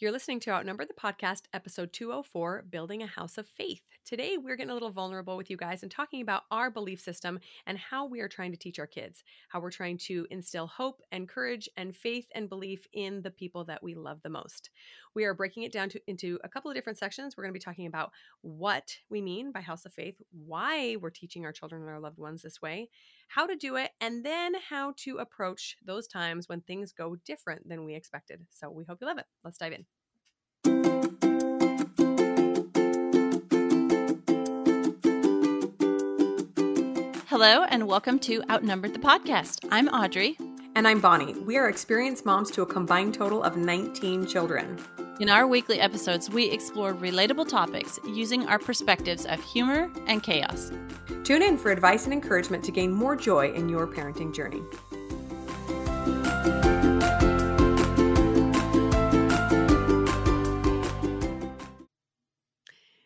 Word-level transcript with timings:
You're 0.00 0.12
listening 0.12 0.40
to 0.40 0.50
Outnumbered 0.50 0.88
the 0.88 0.94
Podcast, 0.94 1.42
episode 1.52 1.92
204 1.92 2.64
Building 2.70 3.02
a 3.02 3.06
House 3.06 3.36
of 3.36 3.46
Faith. 3.46 3.82
Today, 4.06 4.38
we're 4.38 4.56
getting 4.56 4.70
a 4.70 4.72
little 4.72 4.90
vulnerable 4.90 5.36
with 5.36 5.50
you 5.50 5.58
guys 5.58 5.82
and 5.82 5.92
talking 5.92 6.22
about 6.22 6.44
our 6.50 6.70
belief 6.70 7.00
system 7.00 7.38
and 7.66 7.76
how 7.76 8.06
we 8.06 8.20
are 8.20 8.28
trying 8.28 8.50
to 8.50 8.56
teach 8.56 8.78
our 8.78 8.86
kids, 8.86 9.22
how 9.50 9.60
we're 9.60 9.70
trying 9.70 9.98
to 9.98 10.26
instill 10.30 10.66
hope 10.66 11.02
and 11.12 11.28
courage 11.28 11.68
and 11.76 11.94
faith 11.94 12.26
and 12.34 12.48
belief 12.48 12.88
in 12.94 13.20
the 13.20 13.30
people 13.30 13.62
that 13.64 13.82
we 13.82 13.94
love 13.94 14.22
the 14.22 14.30
most. 14.30 14.70
We 15.14 15.24
are 15.24 15.34
breaking 15.34 15.64
it 15.64 15.72
down 15.72 15.90
to, 15.90 16.00
into 16.06 16.38
a 16.44 16.48
couple 16.48 16.70
of 16.70 16.74
different 16.74 16.98
sections. 16.98 17.36
We're 17.36 17.44
going 17.44 17.52
to 17.52 17.60
be 17.60 17.62
talking 17.62 17.86
about 17.86 18.10
what 18.40 18.96
we 19.10 19.20
mean 19.20 19.52
by 19.52 19.60
House 19.60 19.84
of 19.84 19.92
Faith, 19.92 20.16
why 20.32 20.96
we're 20.96 21.10
teaching 21.10 21.44
our 21.44 21.52
children 21.52 21.82
and 21.82 21.90
our 21.90 22.00
loved 22.00 22.16
ones 22.16 22.40
this 22.40 22.62
way, 22.62 22.88
how 23.30 23.46
to 23.46 23.54
do 23.54 23.76
it, 23.76 23.92
and 24.00 24.24
then 24.24 24.54
how 24.68 24.92
to 24.96 25.18
approach 25.18 25.76
those 25.86 26.08
times 26.08 26.48
when 26.48 26.60
things 26.62 26.92
go 26.92 27.14
different 27.24 27.68
than 27.68 27.84
we 27.84 27.94
expected. 27.94 28.44
So 28.50 28.68
we 28.68 28.82
hope 28.84 28.98
you 29.00 29.06
love 29.06 29.18
it. 29.18 29.26
Let's 29.44 29.56
dive 29.56 29.72
in. 29.72 29.86
Hello, 37.28 37.62
and 37.62 37.86
welcome 37.86 38.18
to 38.18 38.42
Outnumbered 38.50 38.94
the 38.94 38.98
Podcast. 38.98 39.64
I'm 39.70 39.86
Audrey. 39.88 40.36
And 40.74 40.88
I'm 40.88 41.00
Bonnie. 41.00 41.34
We 41.34 41.56
are 41.56 41.68
experienced 41.68 42.26
moms 42.26 42.50
to 42.50 42.62
a 42.62 42.66
combined 42.66 43.14
total 43.14 43.44
of 43.44 43.56
19 43.56 44.26
children. 44.26 44.76
In 45.20 45.28
our 45.28 45.46
weekly 45.46 45.78
episodes, 45.78 46.30
we 46.30 46.46
explore 46.46 46.94
relatable 46.94 47.46
topics 47.46 48.00
using 48.06 48.46
our 48.46 48.58
perspectives 48.58 49.26
of 49.26 49.38
humor 49.44 49.92
and 50.06 50.22
chaos. 50.22 50.72
Tune 51.24 51.42
in 51.42 51.58
for 51.58 51.70
advice 51.70 52.04
and 52.04 52.14
encouragement 52.14 52.64
to 52.64 52.72
gain 52.72 52.90
more 52.90 53.14
joy 53.16 53.52
in 53.52 53.68
your 53.68 53.86
parenting 53.86 54.34
journey. 54.34 54.62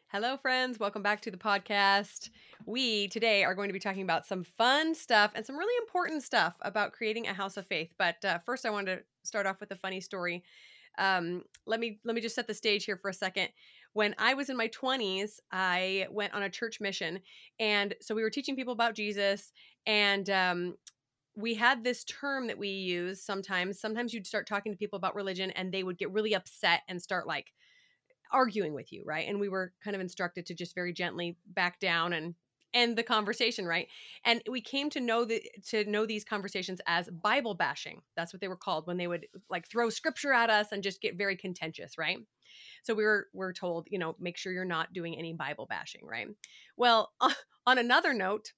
Hello, 0.06 0.37
friends. 0.37 0.79
Welcome 0.79 1.02
back 1.02 1.20
to 1.23 1.32
the 1.32 1.37
podcast. 1.37 2.30
We 2.65 3.09
today 3.09 3.42
are 3.42 3.57
going 3.57 3.70
to 3.70 3.74
be 3.74 3.80
talking 3.80 4.02
about 4.04 4.24
some 4.24 4.45
fun 4.45 4.95
stuff 4.95 5.32
and 5.35 5.45
some 5.45 5.59
really 5.59 5.76
important 5.82 6.23
stuff 6.23 6.54
about 6.60 6.92
creating 6.92 7.26
a 7.26 7.35
house 7.35 7.57
of 7.57 7.66
faith. 7.66 7.92
But 7.98 8.24
uh, 8.24 8.38
first, 8.38 8.65
I 8.65 8.70
wanted 8.70 8.98
to 8.98 9.02
start 9.24 9.46
off 9.46 9.59
with 9.59 9.73
a 9.73 9.76
funny 9.76 10.01
story. 10.01 10.45
Um, 10.98 11.42
let 11.66 11.80
me 11.80 12.00
let 12.04 12.14
me 12.14 12.20
just 12.20 12.34
set 12.34 12.46
the 12.46 12.54
stage 12.54 12.84
here 12.84 12.96
for 12.96 13.10
a 13.10 13.14
second. 13.14 13.48
When 13.92 14.14
I 14.18 14.34
was 14.34 14.50
in 14.50 14.56
my 14.56 14.68
20s, 14.68 15.38
I 15.52 16.09
went 16.10 16.34
on 16.34 16.42
a 16.42 16.51
church 16.51 16.80
mission, 16.80 17.20
and 17.60 17.95
so 18.01 18.14
we 18.14 18.23
were 18.23 18.30
teaching 18.30 18.56
people 18.56 18.73
about 18.73 18.95
Jesus, 18.95 19.52
and 19.86 20.28
um, 20.30 20.74
we 21.36 21.54
had 21.54 21.84
this 21.84 22.04
term 22.04 22.46
that 22.48 22.59
we 22.59 22.68
use 22.68 23.23
sometimes. 23.23 23.80
Sometimes 23.80 24.12
you'd 24.12 24.26
start 24.26 24.46
talking 24.46 24.73
to 24.73 24.78
people 24.78 24.96
about 24.96 25.14
religion, 25.14 25.51
and 25.52 25.73
they 25.73 25.82
would 25.82 25.98
get 25.98 26.12
really 26.12 26.34
upset 26.34 26.82
and 26.88 27.01
start 27.01 27.26
like 27.26 27.52
arguing 28.32 28.74
with 28.74 28.92
you, 28.92 29.02
right? 29.06 29.29
And 29.29 29.38
we 29.38 29.48
were 29.48 29.73
kind 29.82 29.95
of 29.95 30.01
instructed 30.01 30.46
to 30.46 30.54
just 30.54 30.74
very 30.74 30.92
gently 30.92 31.36
back 31.46 31.79
down 31.79 32.12
and 32.12 32.34
end 32.74 32.98
the 32.98 33.02
conversation, 33.02 33.64
right? 33.64 33.88
And 34.24 34.42
we 34.50 34.60
came 34.60 34.90
to 34.90 35.00
know 35.00 35.24
the 35.24 35.42
to 35.68 35.84
know 35.84 36.04
these 36.04 36.24
conversations 36.24 36.80
as 36.86 37.08
Bible 37.08 37.54
bashing. 37.54 38.02
That's 38.16 38.32
what 38.32 38.40
they 38.40 38.48
were 38.48 38.56
called 38.56 38.86
when 38.86 38.96
they 38.96 39.06
would 39.06 39.26
like 39.48 39.68
throw 39.68 39.88
scripture 39.90 40.32
at 40.32 40.50
us 40.50 40.72
and 40.72 40.82
just 40.82 41.00
get 41.00 41.16
very 41.16 41.36
contentious, 41.36 41.96
right? 41.96 42.18
So 42.82 42.95
we 42.95 43.04
were 43.04 43.28
we're 43.32 43.52
told, 43.52 43.88
you 43.90 43.98
know, 43.98 44.16
make 44.18 44.36
sure 44.36 44.52
you're 44.52 44.64
not 44.64 44.92
doing 44.92 45.16
any 45.16 45.32
Bible 45.32 45.66
bashing, 45.66 46.04
right? 46.04 46.28
Well, 46.76 47.12
on 47.66 47.78
another 47.78 48.12
note, 48.12 48.52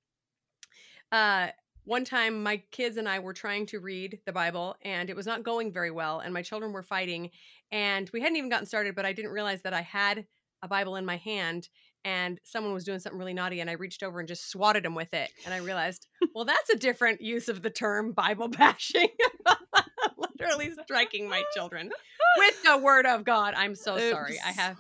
uh 1.13 1.49
one 1.85 2.05
time 2.05 2.43
my 2.43 2.61
kids 2.73 2.97
and 2.97 3.09
I 3.09 3.21
were 3.21 3.33
trying 3.33 3.65
to 3.67 3.79
read 3.79 4.19
the 4.27 4.33
Bible 4.33 4.75
and 4.83 5.09
it 5.09 5.15
was 5.15 5.25
not 5.25 5.45
going 5.45 5.73
very 5.73 5.93
well 5.93 6.19
and 6.19 6.35
my 6.35 6.43
children 6.43 6.73
were 6.73 6.83
fighting 6.83 7.31
and 7.71 8.11
we 8.13 8.21
hadn't 8.21 8.37
even 8.37 8.51
gotten 8.51 8.67
started, 8.67 8.97
but 8.97 9.07
I 9.07 9.13
didn't 9.13 9.31
realize 9.31 9.63
that 9.63 9.73
I 9.73 9.83
had 9.83 10.27
a 10.63 10.69
Bible 10.69 10.97
in 10.97 11.05
my 11.05 11.17
hand 11.17 11.69
and 12.07 12.39
someone 12.45 12.73
was 12.73 12.85
doing 12.85 13.01
something 13.01 13.19
really 13.19 13.35
naughty 13.35 13.59
and 13.59 13.69
I 13.69 13.73
reached 13.73 14.05
over 14.05 14.21
and 14.21 14.29
just 14.29 14.49
swatted 14.49 14.87
him 14.87 14.95
with 14.95 15.13
it. 15.13 15.29
And 15.45 15.53
I 15.53 15.59
realized, 15.59 16.07
well, 16.37 16.45
that's 16.45 16.71
a 16.71 16.77
different 16.77 17.21
use 17.21 17.49
of 17.49 17.63
the 17.63 17.69
term 17.69 18.13
Bible 18.13 18.47
bashing. 18.49 19.09
Literally 20.17 20.71
striking 20.85 21.29
my 21.29 21.43
children 21.53 21.91
with 22.39 22.63
the 22.63 22.79
word 22.79 23.07
of 23.07 23.25
God. 23.25 23.55
I'm 23.57 23.75
so 23.75 23.97
Oops. 23.97 24.11
sorry. 24.11 24.39
I 24.47 24.53
have 24.53 24.77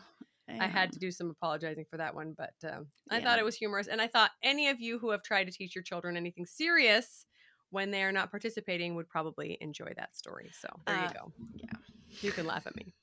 I 0.48 0.68
had 0.68 0.92
to 0.92 1.00
do 1.00 1.10
some 1.10 1.28
apologizing 1.28 1.86
for 1.90 1.96
that 1.96 2.14
one, 2.14 2.36
but 2.38 2.54
um, 2.64 2.86
I 3.10 3.18
yeah. 3.18 3.24
thought 3.24 3.40
it 3.40 3.44
was 3.44 3.56
humorous. 3.56 3.88
And 3.88 4.00
I 4.00 4.06
thought 4.06 4.30
any 4.44 4.68
of 4.68 4.80
you 4.80 5.00
who 5.00 5.10
have 5.10 5.24
tried 5.24 5.44
to 5.44 5.52
teach 5.52 5.74
your 5.74 5.82
children 5.82 6.16
anything 6.16 6.46
serious 6.46 7.26
when 7.70 7.90
they 7.90 8.04
are 8.04 8.12
not 8.12 8.30
participating 8.30 8.94
would 8.94 9.08
probably 9.08 9.58
enjoy 9.60 9.92
that 9.96 10.16
story. 10.16 10.48
So 10.52 10.68
there 10.86 10.96
uh, 10.96 11.02
you 11.02 11.14
go. 11.14 11.32
Yeah. 11.56 11.72
You 12.20 12.30
can 12.30 12.46
laugh 12.46 12.68
at 12.68 12.76
me. 12.76 12.94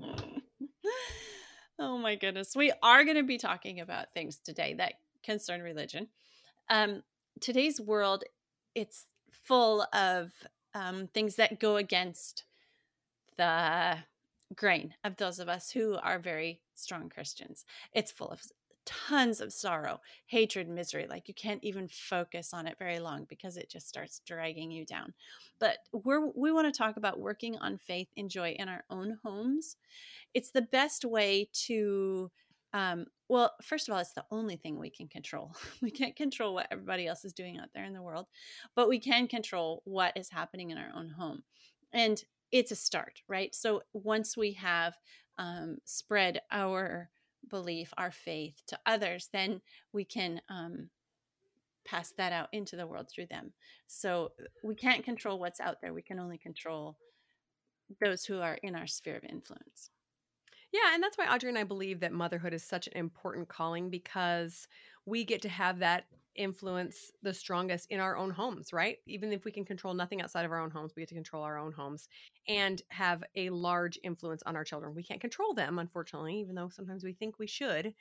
oh 1.78 1.98
my 1.98 2.14
goodness. 2.14 2.54
We 2.56 2.72
are 2.82 3.04
going 3.04 3.16
to 3.16 3.22
be 3.22 3.38
talking 3.38 3.80
about 3.80 4.12
things 4.12 4.38
today 4.38 4.74
that 4.74 4.94
concern 5.22 5.62
religion. 5.62 6.08
Um, 6.68 7.02
today's 7.40 7.80
world, 7.80 8.24
it's 8.74 9.06
full 9.30 9.86
of 9.92 10.32
um, 10.74 11.08
things 11.08 11.36
that 11.36 11.60
go 11.60 11.76
against 11.76 12.44
the 13.36 13.98
grain 14.54 14.94
of 15.04 15.16
those 15.16 15.38
of 15.38 15.48
us 15.48 15.70
who 15.70 15.96
are 16.02 16.18
very 16.18 16.60
strong 16.74 17.08
Christians. 17.08 17.64
It's 17.92 18.12
full 18.12 18.28
of 18.28 18.42
tons 18.86 19.40
of 19.40 19.52
sorrow, 19.52 20.00
hatred, 20.26 20.68
misery. 20.68 21.06
Like 21.08 21.28
you 21.28 21.34
can't 21.34 21.62
even 21.62 21.88
focus 21.88 22.52
on 22.52 22.66
it 22.66 22.76
very 22.78 22.98
long 22.98 23.26
because 23.28 23.56
it 23.56 23.70
just 23.70 23.88
starts 23.88 24.20
dragging 24.26 24.70
you 24.70 24.84
down. 24.84 25.14
But 25.60 25.78
we're 25.92 26.30
we 26.34 26.52
want 26.52 26.72
to 26.72 26.76
talk 26.76 26.96
about 26.96 27.20
working 27.20 27.56
on 27.58 27.78
faith 27.78 28.08
and 28.16 28.30
joy 28.30 28.56
in 28.58 28.68
our 28.68 28.84
own 28.90 29.18
homes. 29.24 29.76
It's 30.34 30.50
the 30.50 30.62
best 30.62 31.04
way 31.04 31.48
to 31.66 32.30
um, 32.74 33.06
well, 33.28 33.52
first 33.62 33.88
of 33.88 33.94
all, 33.94 34.00
it's 34.00 34.14
the 34.14 34.24
only 34.30 34.56
thing 34.56 34.78
we 34.78 34.90
can 34.90 35.08
control. 35.08 35.52
We 35.82 35.90
can't 35.90 36.16
control 36.16 36.54
what 36.54 36.68
everybody 36.70 37.06
else 37.06 37.24
is 37.24 37.32
doing 37.32 37.58
out 37.58 37.68
there 37.74 37.84
in 37.84 37.92
the 37.92 38.02
world, 38.02 38.26
but 38.74 38.88
we 38.88 38.98
can 38.98 39.26
control 39.28 39.82
what 39.84 40.16
is 40.16 40.30
happening 40.30 40.70
in 40.70 40.78
our 40.78 40.90
own 40.94 41.10
home. 41.10 41.42
And 41.92 42.22
it's 42.50 42.70
a 42.70 42.76
start, 42.76 43.22
right? 43.28 43.54
So 43.54 43.82
once 43.92 44.36
we 44.36 44.52
have 44.54 44.94
um, 45.38 45.78
spread 45.84 46.40
our 46.50 47.10
belief, 47.48 47.92
our 47.96 48.10
faith 48.10 48.62
to 48.68 48.78
others, 48.86 49.28
then 49.32 49.60
we 49.92 50.04
can 50.04 50.40
um, 50.48 50.88
pass 51.84 52.12
that 52.16 52.32
out 52.32 52.48
into 52.52 52.76
the 52.76 52.86
world 52.86 53.08
through 53.10 53.26
them. 53.26 53.52
So 53.86 54.32
we 54.62 54.74
can't 54.74 55.04
control 55.04 55.38
what's 55.38 55.60
out 55.60 55.80
there. 55.80 55.92
We 55.92 56.02
can 56.02 56.18
only 56.18 56.38
control 56.38 56.96
those 58.00 58.24
who 58.24 58.40
are 58.40 58.58
in 58.62 58.74
our 58.74 58.86
sphere 58.86 59.16
of 59.16 59.24
influence. 59.24 59.90
Yeah, 60.72 60.94
and 60.94 61.02
that's 61.02 61.18
why 61.18 61.26
Audrey 61.26 61.50
and 61.50 61.58
I 61.58 61.64
believe 61.64 62.00
that 62.00 62.12
motherhood 62.12 62.54
is 62.54 62.62
such 62.62 62.86
an 62.86 62.94
important 62.94 63.48
calling 63.48 63.90
because 63.90 64.66
we 65.04 65.24
get 65.24 65.42
to 65.42 65.48
have 65.50 65.80
that 65.80 66.04
influence 66.34 67.10
the 67.22 67.34
strongest 67.34 67.86
in 67.90 68.00
our 68.00 68.16
own 68.16 68.30
homes, 68.30 68.72
right? 68.72 68.98
Even 69.06 69.32
if 69.32 69.44
we 69.44 69.52
can 69.52 69.64
control 69.64 69.94
nothing 69.94 70.22
outside 70.22 70.44
of 70.44 70.52
our 70.52 70.60
own 70.60 70.70
homes, 70.70 70.94
we 70.96 71.02
get 71.02 71.08
to 71.10 71.14
control 71.14 71.42
our 71.42 71.58
own 71.58 71.72
homes 71.72 72.08
and 72.48 72.82
have 72.90 73.24
a 73.34 73.50
large 73.50 73.98
influence 74.02 74.42
on 74.44 74.56
our 74.56 74.64
children. 74.64 74.94
We 74.94 75.02
can't 75.04 75.20
control 75.20 75.54
them, 75.54 75.78
unfortunately, 75.78 76.40
even 76.40 76.54
though 76.54 76.68
sometimes 76.68 77.04
we 77.04 77.12
think 77.12 77.38
we 77.38 77.46
should, 77.46 77.94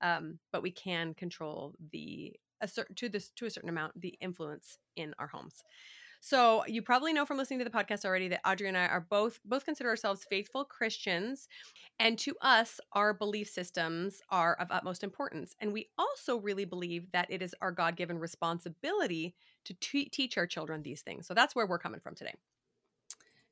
um, 0.00 0.38
but 0.52 0.62
we 0.62 0.72
can 0.72 1.14
control 1.14 1.74
the 1.92 2.36
a 2.60 2.68
certain 2.68 2.94
to 2.96 3.08
this 3.08 3.30
to 3.32 3.46
a 3.46 3.50
certain 3.50 3.68
amount 3.68 4.00
the 4.00 4.16
influence 4.20 4.78
in 4.96 5.14
our 5.18 5.26
homes. 5.28 5.62
So 6.26 6.64
you 6.66 6.80
probably 6.80 7.12
know 7.12 7.26
from 7.26 7.36
listening 7.36 7.58
to 7.58 7.66
the 7.66 7.70
podcast 7.70 8.06
already 8.06 8.28
that 8.28 8.40
Audrey 8.48 8.66
and 8.66 8.78
I 8.78 8.86
are 8.86 9.06
both 9.10 9.40
both 9.44 9.66
consider 9.66 9.90
ourselves 9.90 10.24
faithful 10.24 10.64
Christians, 10.64 11.48
and 11.98 12.18
to 12.20 12.34
us, 12.40 12.80
our 12.94 13.12
belief 13.12 13.46
systems 13.46 14.22
are 14.30 14.54
of 14.54 14.68
utmost 14.70 15.04
importance. 15.04 15.54
And 15.60 15.70
we 15.70 15.90
also 15.98 16.38
really 16.38 16.64
believe 16.64 17.12
that 17.12 17.26
it 17.28 17.42
is 17.42 17.54
our 17.60 17.72
God 17.72 17.94
given 17.96 18.18
responsibility 18.18 19.34
to 19.66 19.74
teach 19.74 20.38
our 20.38 20.46
children 20.46 20.82
these 20.82 21.02
things. 21.02 21.26
So 21.26 21.34
that's 21.34 21.54
where 21.54 21.66
we're 21.66 21.78
coming 21.78 22.00
from 22.00 22.14
today. 22.14 22.32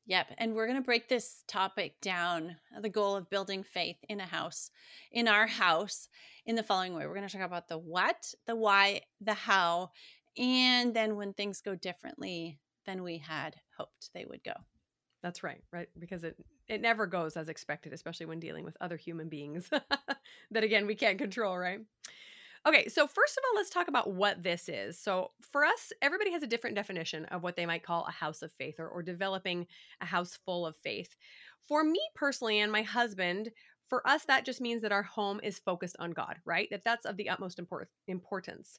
Yep. 0.06 0.28
And 0.38 0.54
we're 0.54 0.66
going 0.66 0.78
to 0.78 0.82
break 0.82 1.10
this 1.10 1.44
topic 1.46 2.00
down 2.00 2.56
uh, 2.74 2.80
the 2.80 2.88
goal 2.88 3.16
of 3.16 3.28
building 3.28 3.64
faith 3.64 3.98
in 4.08 4.18
a 4.18 4.26
house, 4.26 4.70
in 5.10 5.28
our 5.28 5.46
house, 5.46 6.08
in 6.46 6.56
the 6.56 6.62
following 6.62 6.94
way. 6.94 7.06
We're 7.06 7.14
going 7.16 7.28
to 7.28 7.36
talk 7.36 7.46
about 7.46 7.68
the 7.68 7.76
what, 7.76 8.34
the 8.46 8.56
why, 8.56 9.02
the 9.20 9.34
how, 9.34 9.90
and 10.38 10.94
then 10.94 11.16
when 11.16 11.34
things 11.34 11.60
go 11.60 11.74
differently 11.74 12.58
than 12.86 13.02
we 13.02 13.18
had 13.18 13.56
hoped 13.76 14.10
they 14.14 14.24
would 14.24 14.42
go. 14.44 14.54
That's 15.22 15.42
right, 15.42 15.62
right? 15.72 15.88
Because 15.98 16.24
it 16.24 16.36
it 16.68 16.80
never 16.80 17.06
goes 17.06 17.36
as 17.36 17.48
expected, 17.48 17.92
especially 17.92 18.26
when 18.26 18.40
dealing 18.40 18.64
with 18.64 18.76
other 18.80 18.96
human 18.96 19.28
beings 19.28 19.68
that 20.50 20.64
again 20.64 20.86
we 20.86 20.94
can't 20.94 21.18
control, 21.18 21.56
right? 21.56 21.80
Okay, 22.64 22.88
so 22.88 23.08
first 23.08 23.36
of 23.36 23.42
all, 23.44 23.56
let's 23.56 23.70
talk 23.70 23.88
about 23.88 24.12
what 24.12 24.42
this 24.42 24.68
is. 24.68 24.96
So, 24.96 25.32
for 25.40 25.64
us, 25.64 25.92
everybody 26.00 26.30
has 26.30 26.44
a 26.44 26.46
different 26.46 26.76
definition 26.76 27.24
of 27.26 27.42
what 27.42 27.56
they 27.56 27.66
might 27.66 27.82
call 27.82 28.04
a 28.06 28.12
house 28.12 28.40
of 28.40 28.52
faith 28.52 28.78
or, 28.78 28.86
or 28.86 29.02
developing 29.02 29.66
a 30.00 30.06
house 30.06 30.38
full 30.44 30.64
of 30.64 30.76
faith. 30.76 31.16
For 31.66 31.82
me 31.82 32.00
personally 32.14 32.60
and 32.60 32.70
my 32.70 32.82
husband, 32.82 33.50
for 33.88 34.06
us, 34.08 34.24
that 34.26 34.44
just 34.44 34.60
means 34.60 34.80
that 34.82 34.92
our 34.92 35.02
home 35.02 35.40
is 35.42 35.58
focused 35.58 35.96
on 35.98 36.12
God, 36.12 36.36
right? 36.44 36.68
That 36.70 36.84
that's 36.84 37.04
of 37.04 37.16
the 37.16 37.28
utmost 37.28 37.58
import- 37.58 37.90
importance 38.06 38.78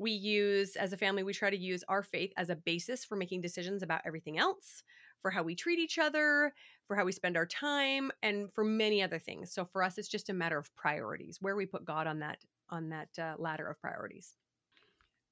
we 0.00 0.10
use 0.10 0.76
as 0.76 0.92
a 0.92 0.96
family 0.96 1.22
we 1.22 1.32
try 1.32 1.50
to 1.50 1.56
use 1.56 1.84
our 1.88 2.02
faith 2.02 2.32
as 2.36 2.50
a 2.50 2.56
basis 2.56 3.04
for 3.04 3.16
making 3.16 3.40
decisions 3.40 3.82
about 3.82 4.00
everything 4.04 4.38
else 4.38 4.82
for 5.20 5.30
how 5.30 5.42
we 5.42 5.54
treat 5.54 5.78
each 5.78 5.98
other, 5.98 6.52
for 6.86 6.96
how 6.96 7.04
we 7.04 7.12
spend 7.12 7.36
our 7.36 7.46
time, 7.46 8.10
and 8.22 8.52
for 8.52 8.64
many 8.64 9.02
other 9.02 9.18
things. 9.18 9.52
So 9.52 9.64
for 9.64 9.82
us, 9.82 9.98
it's 9.98 10.08
just 10.08 10.30
a 10.30 10.34
matter 10.34 10.58
of 10.58 10.74
priorities, 10.74 11.38
where 11.40 11.56
we 11.56 11.66
put 11.66 11.84
God 11.84 12.06
on 12.06 12.20
that 12.20 12.38
on 12.70 12.88
that 12.88 13.08
uh, 13.18 13.34
ladder 13.38 13.68
of 13.68 13.80
priorities. 13.80 14.36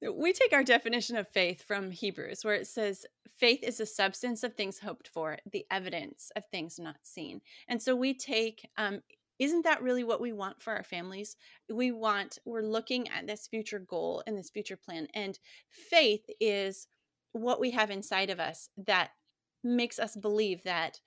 We 0.01 0.31
take 0.31 0.53
our 0.53 0.63
definition 0.63 1.15
of 1.17 1.27
faith 1.27 1.63
from 1.63 1.91
Hebrews, 1.91 2.45
where 2.45 2.53
it 2.55 2.67
says, 2.67 3.05
faith 3.37 3.63
is 3.63 3.77
the 3.77 3.85
substance 3.85 4.43
of 4.43 4.53
things 4.53 4.79
hoped 4.79 5.07
for, 5.07 5.37
the 5.51 5.65
evidence 5.71 6.31
of 6.35 6.43
things 6.45 6.79
not 6.79 6.97
seen. 7.03 7.41
And 7.67 7.81
so 7.81 7.95
we 7.95 8.13
take, 8.13 8.67
um, 8.77 9.01
isn't 9.39 9.63
that 9.63 9.81
really 9.81 10.03
what 10.03 10.21
we 10.21 10.33
want 10.33 10.61
for 10.61 10.73
our 10.73 10.83
families? 10.83 11.37
We 11.69 11.91
want, 11.91 12.37
we're 12.45 12.61
looking 12.61 13.07
at 13.09 13.25
this 13.25 13.47
future 13.47 13.79
goal 13.79 14.21
and 14.27 14.37
this 14.37 14.49
future 14.49 14.77
plan. 14.77 15.07
And 15.13 15.39
faith 15.69 16.25
is 16.39 16.87
what 17.31 17.59
we 17.59 17.71
have 17.71 17.89
inside 17.89 18.29
of 18.29 18.39
us 18.39 18.69
that 18.85 19.11
makes 19.63 19.99
us 19.99 20.15
believe 20.15 20.63
that 20.63 20.99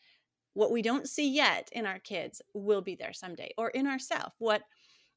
what 0.55 0.71
we 0.71 0.83
don't 0.83 1.09
see 1.09 1.31
yet 1.31 1.69
in 1.73 1.87
our 1.87 1.99
kids 1.99 2.43
will 2.55 2.83
be 2.83 2.95
there 2.95 3.13
someday 3.13 3.53
or 3.57 3.71
in 3.71 3.87
ourselves 3.87 4.35
what 4.39 4.63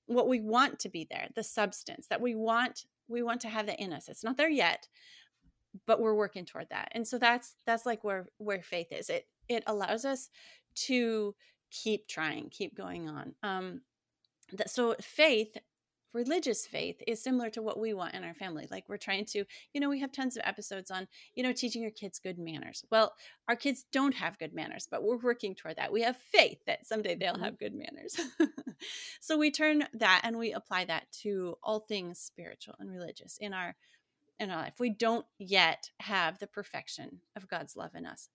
what 0.07 0.27
we 0.29 0.39
want 0.39 0.79
to 0.79 0.89
be 0.89 1.05
there 1.09 1.27
the 1.35 1.43
substance 1.43 2.07
that 2.07 2.21
we 2.21 2.33
want 2.33 2.85
we 3.07 3.21
want 3.21 3.41
to 3.41 3.49
have 3.49 3.65
that 3.65 3.79
in 3.79 3.91
us 3.91 4.07
it's 4.07 4.23
not 4.23 4.37
there 4.37 4.49
yet 4.49 4.87
but 5.85 5.99
we're 5.99 6.15
working 6.15 6.45
toward 6.45 6.67
that 6.69 6.87
and 6.93 7.05
so 7.05 7.17
that's 7.17 7.55
that's 7.65 7.85
like 7.85 8.03
where 8.03 8.27
where 8.37 8.61
faith 8.61 8.87
is 8.91 9.09
it 9.09 9.27
it 9.49 9.63
allows 9.67 10.05
us 10.05 10.29
to 10.75 11.35
keep 11.71 12.07
trying 12.07 12.49
keep 12.49 12.75
going 12.75 13.09
on 13.09 13.33
um 13.43 13.81
that 14.53 14.69
so 14.69 14.95
faith 15.01 15.57
religious 16.15 16.65
faith 16.65 16.95
is 17.05 17.21
similar 17.21 17.49
to 17.49 17.61
what 17.61 17.77
we 17.77 17.93
want 17.93 18.13
in 18.15 18.23
our 18.23 18.33
family. 18.33 18.65
Like 18.71 18.85
we're 18.87 18.97
trying 18.97 19.25
to, 19.25 19.43
you 19.73 19.81
know, 19.81 19.89
we 19.89 19.99
have 19.99 20.13
tons 20.13 20.37
of 20.37 20.43
episodes 20.45 20.89
on, 20.89 21.07
you 21.35 21.43
know, 21.43 21.51
teaching 21.51 21.81
your 21.81 21.91
kids 21.91 22.19
good 22.19 22.39
manners. 22.39 22.85
Well, 22.89 23.13
our 23.49 23.55
kids 23.57 23.85
don't 23.91 24.15
have 24.15 24.39
good 24.39 24.53
manners, 24.53 24.87
but 24.89 25.03
we're 25.03 25.17
working 25.17 25.53
toward 25.53 25.75
that. 25.75 25.91
We 25.91 26.01
have 26.03 26.15
faith 26.15 26.59
that 26.65 26.87
someday 26.87 27.15
they'll 27.15 27.33
mm-hmm. 27.33 27.43
have 27.43 27.59
good 27.59 27.75
manners. 27.75 28.17
so 29.19 29.37
we 29.37 29.51
turn 29.51 29.83
that 29.93 30.21
and 30.23 30.37
we 30.37 30.53
apply 30.53 30.85
that 30.85 31.11
to 31.23 31.57
all 31.61 31.81
things 31.81 32.17
spiritual 32.17 32.75
and 32.79 32.89
religious 32.89 33.37
in 33.39 33.53
our 33.53 33.75
in 34.39 34.49
our 34.49 34.57
life. 34.57 34.75
We 34.79 34.89
don't 34.89 35.25
yet 35.37 35.91
have 35.99 36.39
the 36.39 36.47
perfection 36.47 37.19
of 37.35 37.47
God's 37.47 37.75
love 37.75 37.91
in 37.93 38.05
us, 38.05 38.29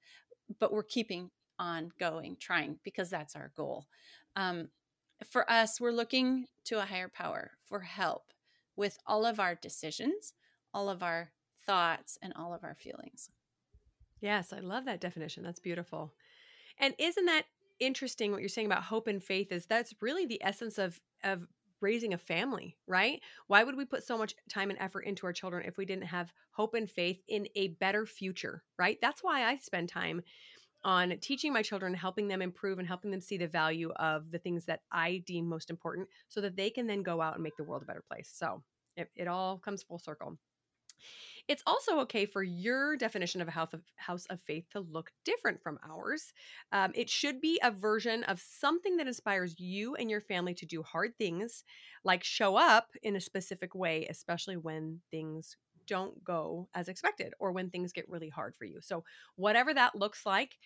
but 0.58 0.72
we're 0.72 0.82
keeping 0.82 1.30
on 1.60 1.90
going, 2.00 2.36
trying 2.40 2.80
because 2.82 3.10
that's 3.10 3.36
our 3.36 3.52
goal. 3.56 3.86
Um, 4.34 4.70
for 5.30 5.48
us, 5.48 5.80
we're 5.80 5.92
looking 5.92 6.46
to 6.64 6.78
a 6.78 6.86
higher 6.86 7.08
power 7.08 7.52
for 7.64 7.80
help 7.80 8.32
with 8.74 8.98
all 9.06 9.26
of 9.26 9.38
our 9.38 9.54
decisions, 9.54 10.32
all 10.72 10.88
of 10.88 11.02
our 11.02 11.30
thoughts, 11.66 12.18
and 12.22 12.32
all 12.34 12.54
of 12.54 12.64
our 12.64 12.74
feelings. 12.74 13.30
Yes, 14.20 14.52
I 14.52 14.60
love 14.60 14.86
that 14.86 15.00
definition. 15.00 15.42
That's 15.42 15.60
beautiful. 15.60 16.14
And 16.78 16.94
isn't 16.98 17.26
that 17.26 17.44
interesting 17.78 18.32
what 18.32 18.40
you're 18.40 18.48
saying 18.48 18.66
about 18.66 18.82
hope 18.82 19.06
and 19.06 19.22
faith 19.22 19.52
is 19.52 19.66
that's 19.66 19.94
really 20.00 20.26
the 20.26 20.42
essence 20.42 20.78
of 20.78 21.00
of 21.22 21.46
raising 21.80 22.12
a 22.12 22.18
family, 22.18 22.76
right? 22.86 23.20
Why 23.46 23.64
would 23.64 23.76
we 23.76 23.86
put 23.86 24.04
so 24.04 24.18
much 24.18 24.34
time 24.50 24.68
and 24.68 24.78
effort 24.78 25.00
into 25.00 25.26
our 25.26 25.32
children 25.32 25.64
if 25.66 25.78
we 25.78 25.86
didn't 25.86 26.04
have 26.04 26.32
hope 26.52 26.74
and 26.74 26.88
faith 26.90 27.22
in 27.28 27.48
a 27.56 27.68
better 27.68 28.04
future, 28.04 28.62
right? 28.78 28.98
That's 29.00 29.22
why 29.22 29.44
I 29.44 29.56
spend 29.56 29.88
time 29.88 30.22
on 30.84 31.16
teaching 31.20 31.52
my 31.52 31.62
children, 31.62 31.94
helping 31.94 32.28
them 32.28 32.42
improve 32.42 32.78
and 32.78 32.88
helping 32.88 33.10
them 33.10 33.20
see 33.20 33.36
the 33.36 33.46
value 33.46 33.90
of 33.96 34.30
the 34.30 34.38
things 34.38 34.64
that 34.66 34.80
I 34.90 35.22
deem 35.26 35.48
most 35.48 35.70
important 35.70 36.08
so 36.28 36.40
that 36.40 36.56
they 36.56 36.70
can 36.70 36.86
then 36.86 37.02
go 37.02 37.20
out 37.20 37.34
and 37.34 37.42
make 37.42 37.56
the 37.56 37.64
world 37.64 37.82
a 37.82 37.86
better 37.86 38.04
place. 38.08 38.30
So 38.32 38.62
it, 38.96 39.10
it 39.16 39.28
all 39.28 39.58
comes 39.58 39.82
full 39.82 39.98
circle. 39.98 40.38
It's 41.48 41.62
also 41.66 42.00
okay 42.00 42.26
for 42.26 42.42
your 42.42 42.96
definition 42.96 43.40
of 43.40 43.48
a 43.48 43.52
house 43.52 43.72
of, 43.72 43.82
house 43.96 44.26
of 44.26 44.40
faith 44.40 44.66
to 44.70 44.80
look 44.80 45.10
different 45.24 45.62
from 45.62 45.78
ours. 45.88 46.32
Um, 46.72 46.92
it 46.94 47.10
should 47.10 47.40
be 47.40 47.58
a 47.62 47.70
version 47.70 48.22
of 48.24 48.40
something 48.40 48.98
that 48.98 49.06
inspires 49.06 49.58
you 49.58 49.96
and 49.96 50.10
your 50.10 50.20
family 50.20 50.54
to 50.54 50.66
do 50.66 50.82
hard 50.82 51.16
things, 51.18 51.64
like 52.04 52.22
show 52.22 52.56
up 52.56 52.88
in 53.02 53.16
a 53.16 53.20
specific 53.20 53.74
way, 53.74 54.06
especially 54.08 54.56
when 54.56 55.00
things 55.10 55.56
don't 55.90 56.22
go 56.22 56.68
as 56.72 56.88
expected 56.88 57.34
or 57.40 57.50
when 57.50 57.68
things 57.68 57.92
get 57.92 58.08
really 58.08 58.28
hard 58.28 58.54
for 58.54 58.64
you. 58.64 58.78
So, 58.80 59.02
whatever 59.34 59.74
that 59.74 59.96
looks 59.96 60.24
like, 60.24 60.56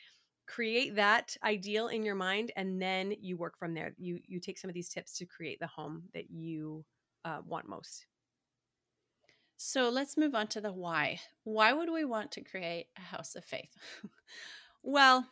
create 0.46 0.96
that 0.96 1.34
ideal 1.42 1.88
in 1.88 2.04
your 2.04 2.14
mind 2.14 2.52
and 2.56 2.80
then 2.80 3.14
you 3.18 3.38
work 3.38 3.58
from 3.58 3.72
there. 3.72 3.94
You 3.96 4.20
you 4.26 4.38
take 4.38 4.58
some 4.58 4.68
of 4.68 4.74
these 4.74 4.90
tips 4.90 5.16
to 5.16 5.24
create 5.24 5.58
the 5.58 5.66
home 5.66 6.02
that 6.12 6.30
you 6.30 6.84
uh, 7.24 7.38
want 7.46 7.66
most. 7.66 8.06
So, 9.56 9.88
let's 9.88 10.18
move 10.18 10.34
on 10.34 10.46
to 10.48 10.60
the 10.60 10.72
why. 10.72 11.20
Why 11.44 11.72
would 11.72 11.90
we 11.90 12.04
want 12.04 12.30
to 12.32 12.42
create 12.42 12.88
a 12.98 13.00
house 13.00 13.34
of 13.34 13.46
faith? 13.46 13.74
well, 14.82 15.26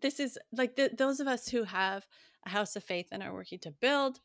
this 0.00 0.18
is 0.18 0.38
like 0.50 0.76
the, 0.76 0.90
those 0.96 1.20
of 1.20 1.28
us 1.28 1.50
who 1.50 1.64
have 1.64 2.06
a 2.46 2.48
house 2.48 2.74
of 2.74 2.84
faith 2.84 3.08
and 3.12 3.22
are 3.22 3.34
working 3.34 3.58
to 3.60 3.70
build 3.70 4.20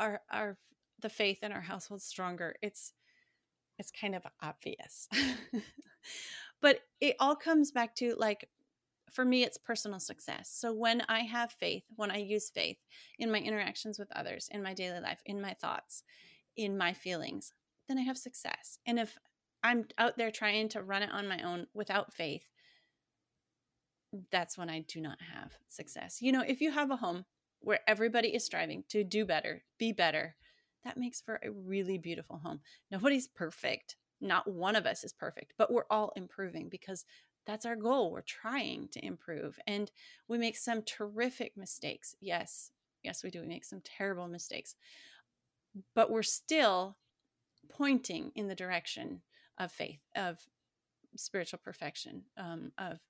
our 0.00 0.22
our 0.32 0.56
the 1.02 1.10
faith 1.10 1.42
in 1.42 1.52
our 1.52 1.60
household 1.60 2.00
stronger. 2.00 2.56
It's 2.62 2.94
it's 3.78 3.90
kind 3.90 4.14
of 4.14 4.22
obvious. 4.42 5.08
but 6.60 6.80
it 7.00 7.16
all 7.20 7.36
comes 7.36 7.70
back 7.70 7.94
to 7.96 8.14
like 8.18 8.48
for 9.12 9.24
me 9.24 9.42
it's 9.44 9.58
personal 9.58 10.00
success. 10.00 10.50
So 10.52 10.72
when 10.72 11.02
I 11.08 11.20
have 11.20 11.52
faith, 11.52 11.84
when 11.94 12.10
I 12.10 12.18
use 12.18 12.50
faith 12.50 12.78
in 13.18 13.30
my 13.30 13.38
interactions 13.38 13.98
with 13.98 14.08
others, 14.14 14.48
in 14.50 14.62
my 14.62 14.74
daily 14.74 15.00
life, 15.00 15.20
in 15.24 15.40
my 15.40 15.54
thoughts, 15.54 16.02
in 16.56 16.76
my 16.76 16.92
feelings, 16.92 17.52
then 17.88 17.98
I 17.98 18.02
have 18.02 18.18
success. 18.18 18.78
And 18.86 18.98
if 18.98 19.16
I'm 19.62 19.86
out 19.98 20.16
there 20.16 20.30
trying 20.30 20.68
to 20.70 20.82
run 20.82 21.02
it 21.02 21.10
on 21.12 21.28
my 21.28 21.40
own 21.42 21.66
without 21.74 22.12
faith, 22.12 22.48
that's 24.30 24.56
when 24.56 24.70
I 24.70 24.84
do 24.86 25.00
not 25.00 25.18
have 25.34 25.52
success. 25.68 26.18
You 26.20 26.32
know, 26.32 26.44
if 26.46 26.60
you 26.60 26.72
have 26.72 26.90
a 26.90 26.96
home 26.96 27.24
where 27.60 27.80
everybody 27.86 28.34
is 28.34 28.44
striving 28.44 28.84
to 28.90 29.04
do 29.04 29.24
better, 29.24 29.64
be 29.78 29.92
better, 29.92 30.36
that 30.86 30.96
makes 30.96 31.20
for 31.20 31.40
a 31.42 31.50
really 31.50 31.98
beautiful 31.98 32.40
home. 32.42 32.60
Nobody's 32.90 33.26
perfect. 33.26 33.96
Not 34.20 34.50
one 34.50 34.76
of 34.76 34.86
us 34.86 35.02
is 35.04 35.12
perfect, 35.12 35.52
but 35.58 35.70
we're 35.70 35.84
all 35.90 36.12
improving 36.16 36.68
because 36.68 37.04
that's 37.44 37.66
our 37.66 37.76
goal. 37.76 38.10
We're 38.10 38.22
trying 38.22 38.88
to 38.92 39.04
improve 39.04 39.58
and 39.66 39.90
we 40.28 40.38
make 40.38 40.56
some 40.56 40.82
terrific 40.82 41.56
mistakes. 41.56 42.14
Yes, 42.20 42.70
yes, 43.02 43.22
we 43.22 43.30
do. 43.30 43.40
We 43.40 43.48
make 43.48 43.64
some 43.64 43.82
terrible 43.84 44.28
mistakes, 44.28 44.76
but 45.94 46.10
we're 46.10 46.22
still 46.22 46.96
pointing 47.68 48.30
in 48.36 48.46
the 48.46 48.54
direction 48.54 49.22
of 49.58 49.72
faith, 49.72 50.00
of 50.14 50.38
spiritual 51.16 51.60
perfection, 51.62 52.22
um, 52.36 52.70
of 52.78 53.00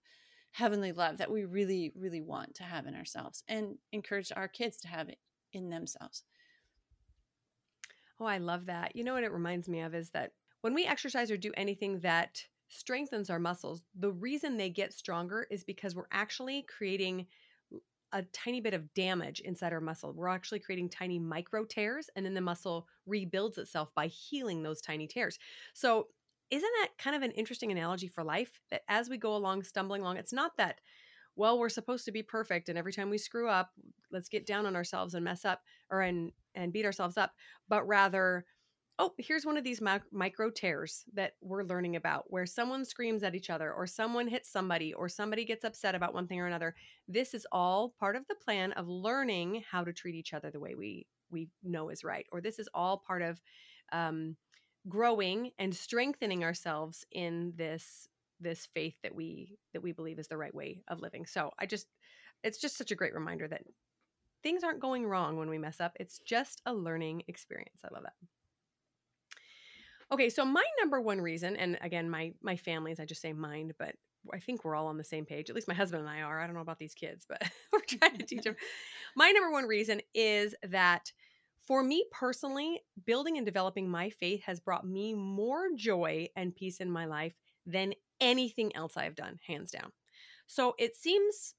heavenly 0.52 0.92
love 0.92 1.18
that 1.18 1.30
we 1.30 1.44
really, 1.44 1.92
really 1.94 2.22
want 2.22 2.54
to 2.54 2.62
have 2.62 2.86
in 2.86 2.94
ourselves 2.94 3.44
and 3.48 3.76
encourage 3.92 4.32
our 4.34 4.48
kids 4.48 4.78
to 4.78 4.88
have 4.88 5.10
it 5.10 5.18
in 5.52 5.68
themselves. 5.68 6.24
Oh, 8.18 8.24
I 8.24 8.38
love 8.38 8.66
that. 8.66 8.96
You 8.96 9.04
know 9.04 9.14
what 9.14 9.24
it 9.24 9.32
reminds 9.32 9.68
me 9.68 9.80
of 9.80 9.94
is 9.94 10.10
that 10.10 10.32
when 10.62 10.74
we 10.74 10.86
exercise 10.86 11.30
or 11.30 11.36
do 11.36 11.52
anything 11.56 12.00
that 12.00 12.42
strengthens 12.68 13.30
our 13.30 13.38
muscles, 13.38 13.82
the 13.94 14.12
reason 14.12 14.56
they 14.56 14.70
get 14.70 14.92
stronger 14.92 15.46
is 15.50 15.64
because 15.64 15.94
we're 15.94 16.08
actually 16.10 16.62
creating 16.62 17.26
a 18.12 18.22
tiny 18.24 18.60
bit 18.60 18.74
of 18.74 18.92
damage 18.94 19.40
inside 19.40 19.72
our 19.72 19.80
muscle. 19.80 20.12
We're 20.12 20.28
actually 20.28 20.60
creating 20.60 20.90
tiny 20.90 21.18
micro 21.18 21.64
tears, 21.64 22.08
and 22.16 22.24
then 22.24 22.34
the 22.34 22.40
muscle 22.40 22.88
rebuilds 23.06 23.58
itself 23.58 23.94
by 23.94 24.06
healing 24.08 24.62
those 24.62 24.80
tiny 24.80 25.06
tears. 25.08 25.38
So, 25.74 26.08
isn't 26.50 26.72
that 26.80 26.90
kind 26.98 27.16
of 27.16 27.22
an 27.22 27.32
interesting 27.32 27.72
analogy 27.72 28.08
for 28.08 28.24
life? 28.24 28.60
That 28.70 28.82
as 28.88 29.10
we 29.10 29.18
go 29.18 29.34
along, 29.36 29.64
stumbling 29.64 30.02
along, 30.02 30.18
it's 30.18 30.32
not 30.32 30.56
that 30.58 30.80
well 31.36 31.58
we're 31.58 31.68
supposed 31.68 32.04
to 32.04 32.12
be 32.12 32.22
perfect 32.22 32.68
and 32.68 32.78
every 32.78 32.92
time 32.92 33.10
we 33.10 33.18
screw 33.18 33.48
up 33.48 33.70
let's 34.10 34.28
get 34.28 34.46
down 34.46 34.66
on 34.66 34.76
ourselves 34.76 35.14
and 35.14 35.24
mess 35.24 35.44
up 35.44 35.60
or 35.90 36.00
and 36.02 36.32
and 36.54 36.72
beat 36.72 36.84
ourselves 36.84 37.16
up 37.16 37.32
but 37.68 37.86
rather 37.86 38.44
oh 38.98 39.12
here's 39.18 39.44
one 39.44 39.56
of 39.56 39.64
these 39.64 39.82
micro 40.10 40.50
tears 40.50 41.04
that 41.12 41.32
we're 41.40 41.64
learning 41.64 41.96
about 41.96 42.24
where 42.28 42.46
someone 42.46 42.84
screams 42.84 43.22
at 43.22 43.34
each 43.34 43.50
other 43.50 43.72
or 43.72 43.86
someone 43.86 44.26
hits 44.26 44.50
somebody 44.50 44.94
or 44.94 45.08
somebody 45.08 45.44
gets 45.44 45.64
upset 45.64 45.94
about 45.94 46.14
one 46.14 46.26
thing 46.26 46.40
or 46.40 46.46
another. 46.46 46.74
This 47.06 47.34
is 47.34 47.46
all 47.52 47.94
part 48.00 48.16
of 48.16 48.26
the 48.28 48.34
plan 48.34 48.72
of 48.72 48.88
learning 48.88 49.62
how 49.70 49.84
to 49.84 49.92
treat 49.92 50.14
each 50.14 50.32
other 50.32 50.50
the 50.50 50.60
way 50.60 50.74
we 50.74 51.06
we 51.30 51.48
know 51.62 51.90
is 51.90 52.04
right 52.04 52.26
or 52.32 52.40
this 52.40 52.58
is 52.58 52.68
all 52.72 52.98
part 52.98 53.20
of 53.20 53.40
um, 53.92 54.36
growing 54.88 55.50
and 55.58 55.74
strengthening 55.74 56.44
ourselves 56.44 57.04
in 57.12 57.52
this 57.56 58.08
this 58.40 58.68
faith 58.74 58.94
that 59.02 59.14
we 59.14 59.56
that 59.72 59.82
we 59.82 59.92
believe 59.92 60.18
is 60.18 60.28
the 60.28 60.36
right 60.36 60.54
way 60.54 60.82
of 60.88 61.00
living. 61.00 61.26
So 61.26 61.52
I 61.58 61.66
just 61.66 61.86
it's 62.42 62.58
just 62.58 62.76
such 62.76 62.90
a 62.90 62.96
great 62.96 63.14
reminder 63.14 63.48
that 63.48 63.62
things 64.42 64.62
aren't 64.62 64.80
going 64.80 65.06
wrong 65.06 65.36
when 65.36 65.48
we 65.48 65.58
mess 65.58 65.80
up. 65.80 65.96
It's 65.98 66.18
just 66.20 66.62
a 66.66 66.72
learning 66.72 67.22
experience. 67.28 67.80
I 67.84 67.92
love 67.92 68.04
that. 68.04 68.14
Okay, 70.12 70.30
so 70.30 70.44
my 70.44 70.62
number 70.78 71.00
one 71.00 71.20
reason, 71.20 71.56
and 71.56 71.78
again, 71.80 72.08
my 72.08 72.32
my 72.42 72.56
family's 72.56 73.00
I 73.00 73.04
just 73.06 73.22
say 73.22 73.32
mind, 73.32 73.74
but 73.78 73.94
I 74.32 74.38
think 74.38 74.64
we're 74.64 74.76
all 74.76 74.86
on 74.86 74.98
the 74.98 75.04
same 75.04 75.24
page. 75.24 75.50
At 75.50 75.56
least 75.56 75.68
my 75.68 75.74
husband 75.74 76.02
and 76.02 76.10
I 76.10 76.22
are. 76.22 76.40
I 76.40 76.46
don't 76.46 76.54
know 76.54 76.62
about 76.62 76.78
these 76.78 76.94
kids, 76.94 77.26
but 77.28 77.42
we're 77.72 77.80
trying 77.80 78.18
to 78.18 78.26
teach 78.26 78.42
them. 78.42 78.56
My 79.16 79.30
number 79.30 79.50
one 79.50 79.66
reason 79.66 80.00
is 80.14 80.54
that 80.64 81.12
for 81.66 81.82
me 81.82 82.04
personally, 82.12 82.80
building 83.04 83.36
and 83.36 83.46
developing 83.46 83.88
my 83.88 84.10
faith 84.10 84.42
has 84.42 84.60
brought 84.60 84.86
me 84.86 85.14
more 85.14 85.68
joy 85.74 86.28
and 86.36 86.54
peace 86.54 86.78
in 86.78 86.90
my 86.90 87.06
life 87.06 87.34
than 87.66 87.92
anything 88.20 88.74
else 88.74 88.96
I've 88.96 89.14
done, 89.14 89.38
hands 89.46 89.70
down. 89.70 89.92
So 90.46 90.74
it 90.78 90.96
seems 90.96 91.54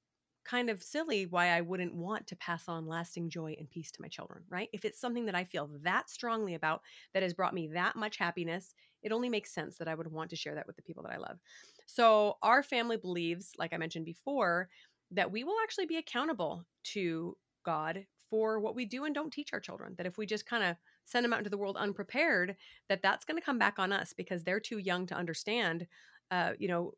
kind 0.45 0.69
of 0.69 0.81
silly 0.81 1.25
why 1.25 1.49
I 1.49 1.61
wouldn't 1.61 1.93
want 1.93 2.25
to 2.27 2.35
pass 2.37 2.69
on 2.69 2.87
lasting 2.87 3.29
joy 3.29 3.55
and 3.59 3.69
peace 3.69 3.91
to 3.91 4.01
my 4.01 4.07
children, 4.07 4.43
right? 4.49 4.69
If 4.71 4.85
it's 4.85 4.99
something 4.99 5.25
that 5.25 5.35
I 5.35 5.43
feel 5.43 5.69
that 5.83 6.09
strongly 6.09 6.53
about 6.55 6.81
that 7.13 7.23
has 7.23 7.33
brought 7.33 7.53
me 7.53 7.67
that 7.73 7.97
much 7.97 8.17
happiness, 8.17 8.73
it 9.03 9.11
only 9.11 9.29
makes 9.29 9.53
sense 9.53 9.77
that 9.77 9.89
I 9.89 9.95
would 9.95 10.11
want 10.11 10.29
to 10.29 10.37
share 10.37 10.55
that 10.55 10.65
with 10.65 10.77
the 10.77 10.81
people 10.81 11.03
that 11.03 11.11
I 11.11 11.17
love. 11.17 11.39
So 11.85 12.37
our 12.41 12.63
family 12.63 12.97
believes, 12.97 13.51
like 13.57 13.73
I 13.73 13.77
mentioned 13.77 14.05
before, 14.05 14.69
that 15.11 15.31
we 15.31 15.43
will 15.43 15.55
actually 15.63 15.85
be 15.85 15.97
accountable 15.97 16.65
to 16.85 17.37
God 17.63 18.05
for 18.29 18.59
what 18.59 18.75
we 18.75 18.85
do 18.85 19.05
and 19.05 19.15
don't 19.15 19.31
teach 19.31 19.53
our 19.53 19.59
children. 19.59 19.95
That 19.97 20.07
if 20.07 20.17
we 20.17 20.25
just 20.25 20.45
kind 20.45 20.63
of 20.63 20.77
send 21.05 21.23
them 21.23 21.33
out 21.33 21.39
into 21.39 21.49
the 21.49 21.57
world 21.57 21.77
unprepared, 21.77 22.55
that 22.89 23.01
that's 23.01 23.25
going 23.25 23.37
to 23.37 23.45
come 23.45 23.59
back 23.59 23.79
on 23.79 23.91
us 23.91 24.13
because 24.13 24.43
they're 24.43 24.59
too 24.59 24.79
young 24.79 25.05
to 25.07 25.15
understand 25.15 25.87
uh, 26.31 26.51
you 26.59 26.67
know 26.67 26.93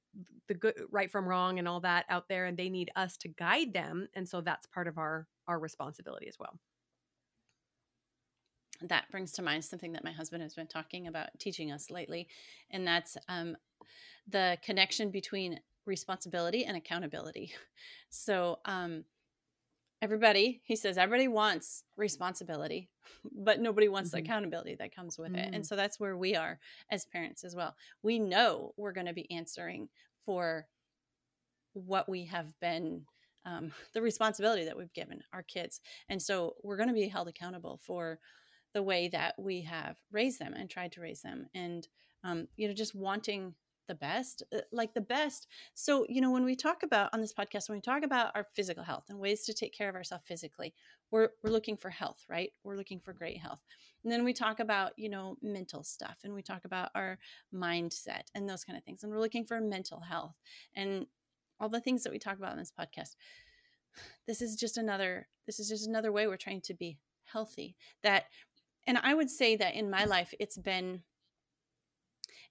the 0.48 0.53
good 0.53 0.75
right 0.91 1.12
from 1.12 1.27
wrong 1.27 1.59
and 1.59 1.67
all 1.67 1.79
that 1.79 2.05
out 2.09 2.27
there 2.27 2.45
and 2.45 2.57
they 2.57 2.69
need 2.69 2.91
us 2.95 3.17
to 3.17 3.27
guide 3.27 3.74
them 3.74 4.07
and 4.15 4.27
so 4.27 4.41
that's 4.41 4.65
part 4.65 4.88
of 4.88 4.98
our 4.98 5.27
our 5.48 5.59
responsibility 5.59 6.27
as 6.27 6.38
well. 6.39 6.59
That 8.81 9.09
brings 9.12 9.33
to 9.33 9.41
mind 9.41 9.65
something 9.65 9.91
that 9.91 10.05
my 10.05 10.12
husband 10.12 10.41
has 10.41 10.55
been 10.55 10.67
talking 10.67 11.07
about 11.07 11.29
teaching 11.39 11.71
us 11.71 11.91
lately 11.91 12.27
and 12.71 12.88
that's 12.88 13.17
um, 13.27 13.57
the 14.27 14.57
connection 14.63 15.12
between 15.12 15.59
responsibility 15.86 16.65
and 16.65 16.77
accountability. 16.77 17.53
So 18.12 18.57
um, 18.65 19.03
everybody 20.01 20.62
he 20.63 20.75
says 20.75 20.98
everybody 20.98 21.27
wants 21.27 21.84
responsibility 21.98 22.89
but 23.44 23.60
nobody 23.60 23.88
wants 23.88 24.10
mm-hmm. 24.10 24.18
the 24.18 24.24
accountability 24.24 24.75
that 24.75 24.96
comes 24.96 25.18
with 25.18 25.34
mm-hmm. 25.34 25.39
it 25.39 25.53
and 25.53 25.63
mm. 25.63 25.68
so 25.68 25.75
that's 25.75 26.00
where 26.00 26.18
we 26.18 26.36
are 26.36 26.60
as 26.89 27.06
parents 27.06 27.44
as 27.44 27.56
well 27.56 27.75
we 28.01 28.20
know 28.20 28.74
we're 28.77 28.94
going 28.94 29.08
to 29.08 29.13
be 29.13 29.29
answering 29.32 29.89
for 30.25 30.65
what 31.74 32.08
we 32.10 32.25
have 32.25 32.58
been 32.60 33.03
um, 33.46 33.72
the 33.94 34.01
responsibility 34.01 34.65
that 34.65 34.77
we've 34.77 34.94
given 34.94 35.22
our 35.34 35.44
kids 35.44 35.82
and 36.08 36.22
so 36.22 36.56
we're 36.63 36.77
going 36.77 36.89
to 36.89 36.96
be 36.96 37.08
held 37.08 37.27
accountable 37.27 37.79
for 37.84 38.20
the 38.74 38.84
way 38.84 39.10
that 39.10 39.34
we 39.38 39.62
have 39.62 39.98
raised 40.12 40.39
them 40.39 40.53
and 40.53 40.70
tried 40.70 40.91
to 40.91 41.01
raise 41.01 41.22
them 41.22 41.48
and 41.53 41.88
um, 42.24 42.48
you 42.56 42.68
know 42.68 42.74
just 42.74 42.96
wanting 42.96 43.53
the 43.89 43.96
best, 43.96 44.43
uh, 44.55 44.60
like 44.72 44.93
the 44.93 45.01
best. 45.01 45.48
So, 45.74 46.05
you 46.08 46.22
know, 46.22 46.31
when 46.31 46.46
we 46.46 46.55
talk 46.55 46.84
about 46.84 47.10
on 47.13 47.19
this 47.19 47.34
podcast, 47.34 47.67
when 47.67 47.77
we 47.77 47.81
talk 47.81 48.03
about 48.03 48.31
our 48.36 48.46
physical 48.55 48.84
health 48.84 49.08
and 49.10 49.19
ways 49.19 49.43
to 49.43 49.53
take 49.53 49.74
care 49.74 49.89
of 49.89 49.96
ourselves 49.96 50.24
physically, 50.25 50.74
we're, 51.12 51.31
we're 51.43 51.50
looking 51.50 51.75
for 51.75 51.89
health, 51.89 52.24
right? 52.29 52.51
We're 52.63 52.77
looking 52.77 53.01
for 53.01 53.12
great 53.12 53.39
health. 53.39 53.60
And 54.03 54.13
then 54.13 54.24
we 54.24 54.31
talk 54.31 54.62
about, 54.62 54.93
you 54.96 55.10
know, 55.10 55.36
mental 55.41 55.84
stuff 55.84 56.19
and 56.24 56.34
we 56.34 56.41
talk 56.41 56.63
about 56.63 56.91
our 56.96 57.17
mindset 57.53 58.24
and 58.34 58.48
those 58.48 58.63
kind 58.63 58.77
of 58.77 58.84
things. 58.86 59.03
And 59.03 59.12
we're 59.12 59.19
looking 59.19 59.43
for 59.43 59.60
mental 59.60 60.00
health 60.00 60.36
and 60.75 61.05
all 61.60 61.67
the 61.67 61.81
things 61.81 62.03
that 62.03 62.13
we 62.13 62.19
talk 62.19 62.38
about 62.38 62.53
in 62.53 62.60
this 62.60 62.72
podcast. 62.79 63.15
This 64.25 64.41
is 64.41 64.55
just 64.55 64.77
another, 64.77 65.27
this 65.46 65.60
is 65.60 65.67
just 65.67 65.88
another 65.88 66.13
way 66.13 66.27
we're 66.27 66.38
trying 66.38 66.62
to 66.62 66.74
be 66.74 66.98
healthy. 67.25 67.75
That, 68.03 68.25
and 68.88 68.98
I 68.98 69.13
would 69.13 69.29
say 69.29 69.58
that 69.58 69.74
in 69.74 69.89
my 69.89 70.05
life, 70.05 70.34
it's 70.39 70.58
been, 70.58 71.01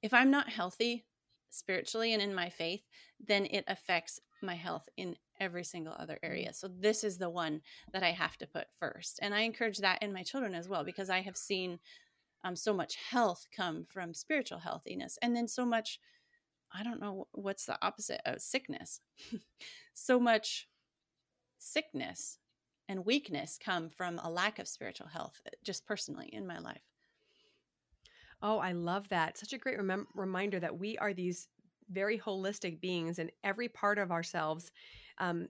if 0.03 0.13
I'm 0.13 0.31
not 0.31 0.51
healthy, 0.51 1.07
spiritually 1.51 2.13
and 2.13 2.23
in 2.23 2.35
my 2.35 2.49
faith, 2.49 2.83
then 3.25 3.47
it 3.47 3.65
affects 3.69 4.21
my 4.43 4.55
health 4.55 4.89
in 4.97 5.17
every 5.41 5.65
single 5.65 5.95
other 5.99 6.19
mm. 6.23 6.29
area. 6.29 6.53
So 6.53 6.69
this 6.69 7.05
is 7.05 7.19
the 7.19 7.31
one 7.31 7.61
that 7.93 8.03
I 8.03 8.11
have 8.11 8.37
to 8.39 8.47
put 8.47 8.67
first. 8.79 9.19
And 9.23 9.35
I 9.35 9.41
encourage 9.41 9.79
that 9.79 10.03
in 10.03 10.13
my 10.13 10.23
children 10.23 10.55
as 10.55 10.69
well 10.69 10.85
because 10.85 11.11
I 11.11 11.21
have 11.21 11.37
seen 11.37 11.79
um, 12.45 12.57
so 12.57 12.73
much 12.73 12.97
health 13.11 13.47
come 13.55 13.87
from 13.89 14.15
spiritual 14.15 14.59
healthiness 14.59 15.19
and 15.23 15.35
then 15.35 15.49
so 15.49 15.65
much 15.65 15.99
I 16.73 16.83
don't 16.83 17.01
know 17.01 17.29
what's 17.33 17.65
the 17.65 17.79
opposite 17.81 18.21
of 18.27 18.43
sickness. 18.43 19.01
so 19.95 20.21
much 20.21 20.69
sickness 21.59 22.39
and 22.89 23.07
weakness 23.07 23.59
come 23.63 23.89
from 23.89 24.19
a 24.19 24.31
lack 24.31 24.59
of 24.59 24.69
spiritual 24.69 25.09
health 25.09 25.41
uh, 25.47 25.51
just 25.65 25.87
personally 25.87 26.29
in 26.33 26.47
my 26.47 26.59
life. 26.59 26.83
Oh, 28.43 28.59
I 28.59 28.73
love 28.73 29.09
that. 29.09 29.37
Such 29.37 29.53
a 29.53 29.59
great 29.59 29.79
remem- 29.79 30.07
reminder 30.15 30.61
that 30.61 30.79
we 30.79 30.97
are 30.99 31.13
these 31.13 31.49
very 31.89 32.19
holistic 32.19 32.81
beings 32.81 33.19
and 33.19 33.33
every 33.43 33.69
part 33.69 33.99
of 33.99 34.13
ourselves 34.13 34.71
um, 35.19 35.49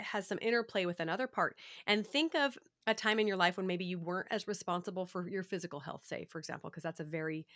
has 0.00 0.26
some 0.26 0.38
interplay 0.42 0.84
with 0.84 1.00
another 1.00 1.26
part. 1.26 1.56
And 1.86 2.06
think 2.06 2.34
of 2.34 2.58
a 2.86 2.94
time 2.94 3.18
in 3.18 3.26
your 3.26 3.36
life 3.36 3.56
when 3.56 3.66
maybe 3.66 3.84
you 3.84 3.98
weren't 3.98 4.28
as 4.30 4.46
responsible 4.46 5.06
for 5.06 5.28
your 5.28 5.42
physical 5.42 5.80
health, 5.80 6.04
say, 6.04 6.24
for 6.24 6.38
example, 6.38 6.68
because 6.70 6.82
that's 6.82 7.00
a 7.00 7.04
very 7.04 7.46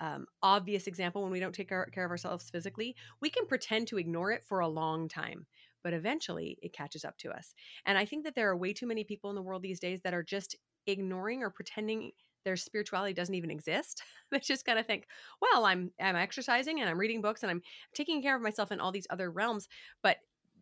um, 0.00 0.26
obvious 0.42 0.86
example 0.86 1.22
when 1.22 1.30
we 1.30 1.40
don't 1.40 1.54
take 1.54 1.68
care, 1.68 1.84
care 1.92 2.04
of 2.06 2.10
ourselves 2.10 2.48
physically. 2.48 2.96
We 3.20 3.28
can 3.28 3.46
pretend 3.46 3.88
to 3.88 3.98
ignore 3.98 4.30
it 4.32 4.44
for 4.44 4.60
a 4.60 4.68
long 4.68 5.08
time, 5.08 5.46
but 5.84 5.92
eventually 5.92 6.58
it 6.62 6.72
catches 6.72 7.04
up 7.04 7.18
to 7.18 7.30
us. 7.30 7.54
And 7.84 7.98
I 7.98 8.06
think 8.06 8.24
that 8.24 8.34
there 8.34 8.48
are 8.50 8.56
way 8.56 8.72
too 8.72 8.86
many 8.86 9.04
people 9.04 9.28
in 9.30 9.36
the 9.36 9.42
world 9.42 9.62
these 9.62 9.80
days 9.80 10.00
that 10.02 10.14
are 10.14 10.22
just 10.22 10.56
ignoring 10.86 11.42
or 11.42 11.50
pretending 11.50 12.12
their 12.44 12.56
spirituality 12.56 13.12
doesn't 13.12 13.34
even 13.34 13.50
exist. 13.50 14.02
they 14.30 14.38
just 14.38 14.64
kind 14.64 14.78
of 14.78 14.86
think, 14.86 15.06
well, 15.40 15.64
I'm 15.64 15.90
I'm 16.00 16.16
exercising 16.16 16.80
and 16.80 16.88
I'm 16.88 16.98
reading 16.98 17.20
books 17.20 17.42
and 17.42 17.50
I'm 17.50 17.62
taking 17.94 18.22
care 18.22 18.36
of 18.36 18.42
myself 18.42 18.72
in 18.72 18.80
all 18.80 18.92
these 18.92 19.06
other 19.10 19.30
realms, 19.30 19.68
but 20.02 20.18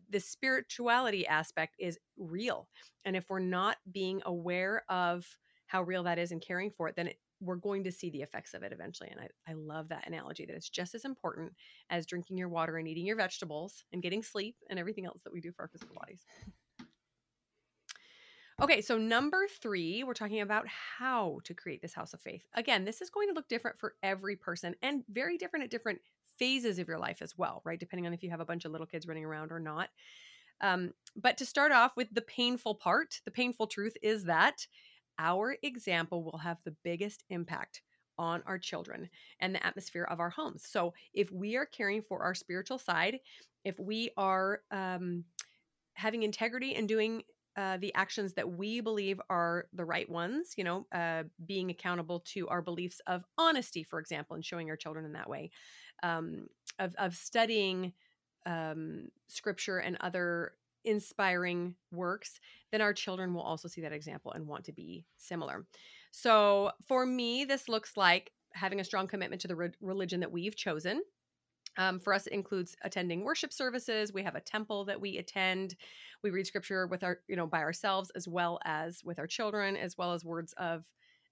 the 0.09 0.19
spirituality 0.19 1.27
aspect 1.27 1.75
is 1.79 1.99
real. 2.17 2.67
And 3.05 3.15
if 3.15 3.29
we're 3.29 3.39
not 3.39 3.77
being 3.91 4.21
aware 4.25 4.83
of 4.89 5.25
how 5.67 5.83
real 5.83 6.03
that 6.03 6.17
is 6.17 6.31
and 6.31 6.41
caring 6.41 6.71
for 6.71 6.87
it, 6.87 6.95
then 6.95 7.07
it, 7.07 7.19
we're 7.41 7.55
going 7.55 7.83
to 7.83 7.91
see 7.91 8.09
the 8.09 8.21
effects 8.21 8.53
of 8.53 8.63
it 8.63 8.73
eventually. 8.73 9.09
And 9.09 9.19
I, 9.21 9.51
I 9.51 9.53
love 9.53 9.87
that 9.89 10.07
analogy 10.07 10.45
that 10.45 10.55
it's 10.55 10.69
just 10.69 10.95
as 10.95 11.05
important 11.05 11.53
as 11.89 12.05
drinking 12.05 12.37
your 12.37 12.49
water 12.49 12.77
and 12.77 12.87
eating 12.87 13.05
your 13.05 13.15
vegetables 13.15 13.85
and 13.93 14.01
getting 14.01 14.23
sleep 14.23 14.55
and 14.69 14.79
everything 14.79 15.05
else 15.05 15.21
that 15.23 15.31
we 15.31 15.39
do 15.39 15.51
for 15.51 15.63
our 15.63 15.67
physical 15.69 15.95
bodies. 15.95 16.25
Okay, 18.61 18.81
so 18.81 18.97
number 18.97 19.47
three, 19.61 20.03
we're 20.03 20.13
talking 20.13 20.41
about 20.41 20.65
how 20.67 21.39
to 21.45 21.53
create 21.53 21.81
this 21.81 21.93
house 21.93 22.13
of 22.13 22.19
faith. 22.19 22.43
Again, 22.55 22.83
this 22.83 23.01
is 23.01 23.09
going 23.09 23.29
to 23.29 23.33
look 23.33 23.47
different 23.47 23.79
for 23.79 23.95
every 24.03 24.35
person 24.35 24.75
and 24.81 25.03
very 25.09 25.37
different 25.37 25.63
at 25.63 25.71
different 25.71 25.99
phases 26.37 26.77
of 26.77 26.87
your 26.87 26.99
life 26.99 27.21
as 27.21 27.37
well, 27.37 27.61
right? 27.63 27.79
Depending 27.79 28.05
on 28.05 28.13
if 28.13 28.21
you 28.21 28.29
have 28.29 28.41
a 28.41 28.45
bunch 28.45 28.65
of 28.65 28.73
little 28.73 28.85
kids 28.85 29.07
running 29.07 29.23
around 29.23 29.53
or 29.53 29.61
not. 29.61 29.89
Um, 30.59 30.91
but 31.15 31.37
to 31.37 31.45
start 31.45 31.71
off 31.71 31.95
with 31.95 32.13
the 32.13 32.21
painful 32.21 32.75
part, 32.75 33.21
the 33.23 33.31
painful 33.31 33.67
truth 33.67 33.95
is 34.01 34.25
that 34.25 34.67
our 35.17 35.55
example 35.63 36.21
will 36.25 36.39
have 36.39 36.57
the 36.65 36.75
biggest 36.83 37.23
impact 37.29 37.81
on 38.17 38.43
our 38.45 38.57
children 38.57 39.09
and 39.39 39.55
the 39.55 39.65
atmosphere 39.65 40.03
of 40.03 40.19
our 40.19 40.29
homes. 40.29 40.67
So 40.67 40.93
if 41.13 41.31
we 41.31 41.55
are 41.55 41.65
caring 41.65 42.01
for 42.01 42.23
our 42.23 42.35
spiritual 42.35 42.77
side, 42.77 43.19
if 43.63 43.79
we 43.79 44.11
are 44.17 44.59
um, 44.69 45.23
having 45.93 46.23
integrity 46.23 46.75
and 46.75 46.89
doing 46.89 47.23
uh, 47.59 47.75
the 47.75 47.93
actions 47.93 48.33
that 48.35 48.49
we 48.49 48.79
believe 48.79 49.19
are 49.29 49.65
the 49.73 49.83
right 49.83 50.09
ones, 50.09 50.53
you 50.55 50.63
know, 50.63 50.87
uh, 50.93 51.23
being 51.45 51.69
accountable 51.69 52.21
to 52.21 52.47
our 52.47 52.61
beliefs 52.61 53.01
of 53.05 53.25
honesty, 53.37 53.83
for 53.83 53.99
example, 53.99 54.33
and 54.33 54.45
showing 54.45 54.69
our 54.69 54.77
children 54.77 55.03
in 55.03 55.11
that 55.11 55.29
way, 55.29 55.51
um, 56.01 56.47
of, 56.79 56.95
of 56.97 57.13
studying 57.13 57.91
um, 58.45 59.09
scripture 59.27 59.79
and 59.79 59.97
other 59.99 60.53
inspiring 60.85 61.75
works, 61.91 62.39
then 62.71 62.79
our 62.79 62.93
children 62.93 63.33
will 63.33 63.41
also 63.41 63.67
see 63.67 63.81
that 63.81 63.91
example 63.91 64.31
and 64.31 64.47
want 64.47 64.63
to 64.63 64.71
be 64.71 65.05
similar. 65.17 65.65
So 66.11 66.71
for 66.87 67.05
me, 67.05 67.43
this 67.43 67.67
looks 67.67 67.97
like 67.97 68.31
having 68.53 68.79
a 68.79 68.85
strong 68.85 69.05
commitment 69.05 69.41
to 69.41 69.49
the 69.49 69.57
re- 69.57 69.71
religion 69.81 70.21
that 70.21 70.31
we've 70.31 70.55
chosen. 70.55 71.01
Um, 71.77 71.99
for 71.99 72.13
us, 72.13 72.27
it 72.27 72.33
includes 72.33 72.75
attending 72.83 73.23
worship 73.23 73.53
services. 73.53 74.13
We 74.13 74.23
have 74.23 74.35
a 74.35 74.41
temple 74.41 74.85
that 74.85 74.99
we 74.99 75.17
attend. 75.17 75.75
We 76.23 76.29
read 76.29 76.47
scripture 76.47 76.87
with 76.87 77.03
our, 77.03 77.19
you 77.27 77.35
know, 77.35 77.47
by 77.47 77.59
ourselves 77.59 78.11
as 78.15 78.27
well 78.27 78.59
as 78.65 79.03
with 79.03 79.19
our 79.19 79.27
children, 79.27 79.77
as 79.77 79.97
well 79.97 80.13
as 80.13 80.25
words 80.25 80.53
of 80.57 80.85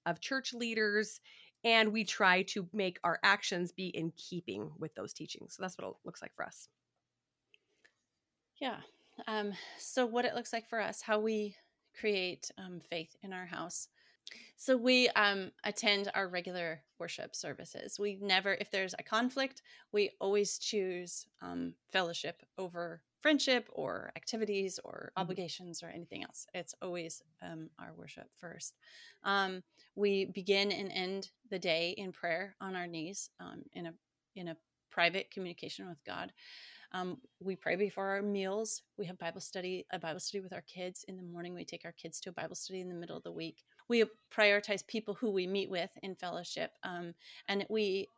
of 0.06 0.22
church 0.22 0.54
leaders. 0.54 1.20
And 1.64 1.92
we 1.92 2.06
try 2.06 2.44
to 2.44 2.68
make 2.72 3.00
our 3.04 3.20
actions 3.24 3.72
be 3.72 3.88
in 3.88 4.14
keeping 4.16 4.72
with 4.78 4.96
those 4.96 5.12
teachings. 5.12 5.56
So 5.56 5.64
that's 5.64 5.78
what 5.78 5.88
it 5.88 5.94
looks 6.06 6.22
like 6.22 6.34
for 6.34 6.46
us. 6.46 6.70
Yeah. 8.62 8.78
Um, 9.28 9.54
so 9.80 10.06
what 10.06 10.26
it 10.26 10.36
looks 10.36 10.54
like 10.54 10.70
for 10.70 10.80
us, 10.80 11.02
how 11.02 11.20
we 11.20 11.56
create 12.00 12.52
um, 12.58 12.80
faith 12.90 13.16
in 13.24 13.34
our 13.34 13.48
house. 13.48 13.88
So 14.56 14.76
we 14.76 15.10
um, 15.10 15.52
attend 15.64 16.10
our 16.16 16.28
regular 16.28 16.82
worship 17.00 17.36
services. 17.36 18.00
We 18.00 18.18
never, 18.22 18.54
if 18.54 18.72
there's 18.72 18.96
a 18.98 19.04
conflict, 19.04 19.62
we 19.92 20.12
always 20.20 20.58
choose 20.58 21.28
um, 21.42 21.74
fellowship 21.92 22.42
over 22.58 23.02
friendship 23.22 23.68
or 23.74 24.12
activities 24.16 24.80
or 24.84 25.12
mm-hmm. 25.12 25.22
obligations 25.22 25.84
or 25.84 25.88
anything 25.88 26.24
else. 26.24 26.48
It's 26.54 26.74
always 26.82 27.22
um, 27.42 27.70
our 27.80 27.94
worship 27.96 28.30
first. 28.40 28.74
Um, 29.24 29.64
we 29.96 30.26
begin 30.26 30.72
and 30.72 30.92
end 30.92 31.30
the 31.50 31.60
day 31.60 31.94
in 31.98 32.12
prayer 32.12 32.56
on 32.62 32.76
our 32.76 32.88
knees 32.88 33.30
um, 33.40 33.64
in 33.74 33.88
a 33.88 33.94
in 34.36 34.48
a 34.48 34.58
private 34.92 35.30
communication 35.32 35.88
with 35.88 36.04
God. 36.06 36.32
Um, 36.94 37.18
we 37.40 37.56
pray 37.56 37.76
before 37.76 38.08
our 38.08 38.22
meals. 38.22 38.82
We 38.98 39.06
have 39.08 39.18
Bible 39.18 39.42
study, 39.42 39.86
a 39.92 40.00
Bible 40.00 40.20
study 40.20 40.42
with 40.42 40.54
our 40.54 40.62
kids 40.62 41.04
in 41.08 41.18
the 41.18 41.24
morning. 41.24 41.54
We 41.54 41.66
take 41.66 41.86
our 41.86 41.92
kids 41.92 42.20
to 42.22 42.30
a 42.30 42.34
Bible 42.34 42.56
study 42.56 42.80
in 42.82 42.88
the 42.88 42.96
middle 42.96 43.18
of 43.18 43.24
the 43.24 43.32
week. 43.32 43.66
We 43.90 44.06
prioritize 44.36 44.86
people 44.86 45.16
who 45.16 45.32
we 45.32 45.48
meet 45.48 45.70
with 45.70 45.92
in 46.02 46.16
fellowship, 46.16 46.72
um, 46.84 47.14
and 47.48 47.66
we, 47.70 48.10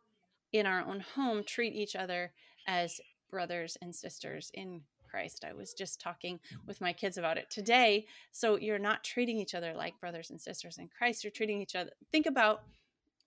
in 0.52 0.66
our 0.66 0.82
own 0.82 1.02
home, 1.16 1.44
treat 1.44 1.74
each 1.74 1.96
other 1.96 2.32
as 2.68 3.00
brothers 3.30 3.78
and 3.82 3.96
sisters 3.96 4.52
in 4.54 4.82
Christ. 5.10 5.46
I 5.48 5.54
was 5.54 5.74
just 5.74 6.00
talking 6.00 6.40
with 6.68 6.82
my 6.82 6.94
kids 6.94 7.18
about 7.18 7.38
it 7.38 7.50
today. 7.50 8.06
So 8.32 8.58
you're 8.58 8.80
not 8.80 9.04
treating 9.04 9.38
each 9.38 9.56
other 9.56 9.74
like 9.74 10.00
brothers 10.00 10.30
and 10.30 10.40
sisters 10.40 10.78
in 10.78 10.90
Christ. 10.96 11.24
You're 11.24 11.32
treating 11.32 11.62
each 11.62 11.76
other. 11.76 11.92
Think 12.12 12.26
about, 12.26 12.64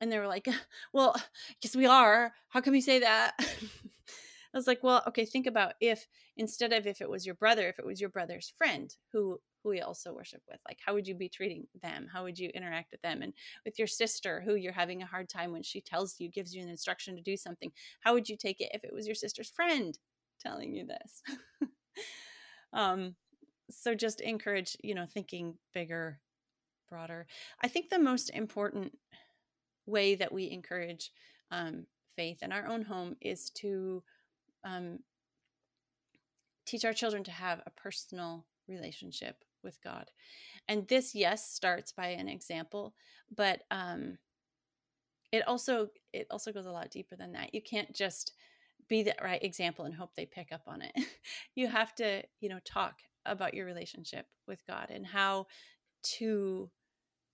and 0.00 0.10
they 0.10 0.18
were 0.18 0.28
like, 0.28 0.48
well, 0.92 1.16
yes, 1.60 1.74
we 1.74 1.86
are. 1.86 2.32
How 2.48 2.60
can 2.60 2.72
we 2.72 2.80
say 2.80 3.00
that? 3.00 3.34
I 4.54 4.58
was 4.58 4.66
like, 4.66 4.82
well, 4.82 5.02
okay, 5.08 5.24
think 5.24 5.46
about 5.46 5.74
if 5.80 6.06
instead 6.36 6.72
of 6.72 6.86
if 6.86 7.00
it 7.00 7.08
was 7.08 7.24
your 7.24 7.34
brother, 7.34 7.68
if 7.68 7.78
it 7.78 7.86
was 7.86 8.00
your 8.00 8.10
brother's 8.10 8.52
friend 8.58 8.94
who 9.12 9.40
who 9.62 9.70
we 9.70 9.80
also 9.80 10.12
worship 10.12 10.42
with, 10.48 10.58
like 10.66 10.78
how 10.84 10.94
would 10.94 11.06
you 11.06 11.14
be 11.14 11.28
treating 11.28 11.66
them? 11.82 12.08
How 12.12 12.24
would 12.24 12.38
you 12.38 12.50
interact 12.54 12.90
with 12.92 13.02
them? 13.02 13.22
And 13.22 13.32
with 13.64 13.78
your 13.78 13.86
sister 13.86 14.42
who 14.44 14.54
you're 14.54 14.72
having 14.72 15.02
a 15.02 15.06
hard 15.06 15.28
time 15.28 15.52
when 15.52 15.62
she 15.62 15.80
tells 15.80 16.16
you, 16.18 16.28
gives 16.28 16.54
you 16.54 16.62
an 16.62 16.68
instruction 16.68 17.16
to 17.16 17.22
do 17.22 17.36
something, 17.36 17.70
how 18.00 18.14
would 18.14 18.28
you 18.28 18.36
take 18.36 18.60
it 18.60 18.70
if 18.72 18.84
it 18.84 18.92
was 18.92 19.06
your 19.06 19.14
sister's 19.14 19.50
friend 19.50 19.98
telling 20.40 20.74
you 20.74 20.86
this? 20.86 21.22
um, 22.72 23.14
so 23.70 23.94
just 23.94 24.20
encourage, 24.20 24.76
you 24.82 24.94
know, 24.94 25.06
thinking 25.06 25.54
bigger, 25.72 26.20
broader. 26.88 27.26
I 27.62 27.68
think 27.68 27.88
the 27.88 27.98
most 27.98 28.30
important 28.30 28.96
way 29.86 30.14
that 30.14 30.32
we 30.32 30.50
encourage 30.50 31.10
um, 31.50 31.86
faith 32.16 32.38
in 32.42 32.52
our 32.52 32.66
own 32.66 32.82
home 32.82 33.16
is 33.20 33.50
to 33.50 34.02
um, 34.64 34.98
teach 36.66 36.84
our 36.84 36.92
children 36.92 37.24
to 37.24 37.30
have 37.30 37.60
a 37.66 37.70
personal 37.70 38.46
relationship 38.68 39.36
with 39.62 39.82
God. 39.82 40.10
And 40.68 40.86
this, 40.88 41.14
yes, 41.14 41.50
starts 41.50 41.92
by 41.92 42.08
an 42.08 42.28
example, 42.28 42.94
but 43.34 43.62
um, 43.70 44.18
it 45.32 45.46
also 45.48 45.88
it 46.12 46.26
also 46.30 46.52
goes 46.52 46.66
a 46.66 46.72
lot 46.72 46.90
deeper 46.90 47.16
than 47.16 47.32
that. 47.32 47.54
You 47.54 47.62
can't 47.62 47.94
just 47.94 48.32
be 48.88 49.02
the 49.02 49.14
right 49.22 49.42
example 49.42 49.84
and 49.84 49.94
hope 49.94 50.14
they 50.14 50.26
pick 50.26 50.52
up 50.52 50.62
on 50.66 50.82
it. 50.82 50.92
you 51.54 51.68
have 51.68 51.94
to, 51.96 52.22
you 52.40 52.48
know, 52.48 52.60
talk 52.64 52.96
about 53.24 53.54
your 53.54 53.66
relationship 53.66 54.26
with 54.46 54.66
God 54.66 54.88
and 54.90 55.06
how 55.06 55.46
to 56.16 56.70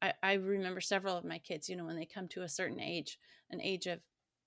I, 0.01 0.13
I 0.23 0.33
remember 0.35 0.81
several 0.81 1.17
of 1.17 1.25
my 1.25 1.39
kids, 1.39 1.69
you 1.69 1.77
know, 1.77 1.85
when 1.85 1.97
they 1.97 2.07
come 2.07 2.29
to 2.29 2.43
a 2.43 2.49
certain 2.49 2.81
age, 2.81 3.19
an 3.51 3.61
age 3.61 3.87
of 3.87 4.01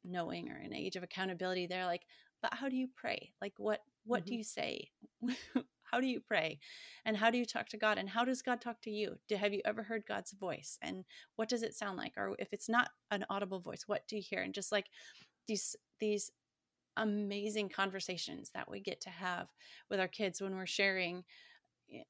knowing 0.06 0.50
or 0.50 0.56
an 0.56 0.74
age 0.74 0.96
of 0.96 1.04
accountability, 1.04 1.68
they're 1.68 1.86
like, 1.86 2.04
but 2.42 2.54
how 2.54 2.70
do 2.70 2.76
you 2.76 2.88
pray? 2.96 3.34
Like 3.42 3.54
what 3.58 3.82
what 4.06 4.22
mm-hmm. 4.22 4.30
do 4.30 4.36
you 4.36 4.44
say? 4.44 4.90
how 5.92 6.00
do 6.00 6.08
you 6.08 6.20
pray? 6.20 6.60
And 7.06 7.18
how 7.18 7.30
do 7.30 7.38
you 7.38 7.46
talk 7.46 7.68
to 7.70 7.78
God? 7.78 7.98
And 7.98 8.10
how 8.10 8.24
does 8.24 8.42
God 8.42 8.62
talk 8.62 8.82
to 8.82 8.92
you? 8.92 9.18
Do, 9.28 9.36
have 9.36 9.54
you 9.54 9.62
ever 9.66 9.84
heard 9.84 10.04
God's 10.08 10.32
voice? 10.32 10.78
And 10.82 11.04
what 11.36 11.50
does 11.50 11.64
it 11.64 11.76
sound 11.76 11.98
like? 11.98 12.14
Or 12.18 12.36
if 12.40 12.54
it's 12.54 12.70
not 12.70 12.90
an 13.12 13.26
audible 13.30 13.60
voice, 13.60 13.84
what 13.88 14.08
do 14.08 14.16
you 14.16 14.22
hear? 14.22 14.42
And 14.42 14.54
just 14.54 14.72
like 14.72 14.86
these 15.48 15.76
these 16.00 16.32
amazing 16.98 17.70
conversations 17.70 18.52
that 18.54 18.70
we 18.70 18.80
get 18.80 19.02
to 19.02 19.10
have 19.10 19.48
with 19.90 20.00
our 20.00 20.08
kids 20.08 20.42
when 20.42 20.56
we're 20.56 20.66
sharing 20.66 21.24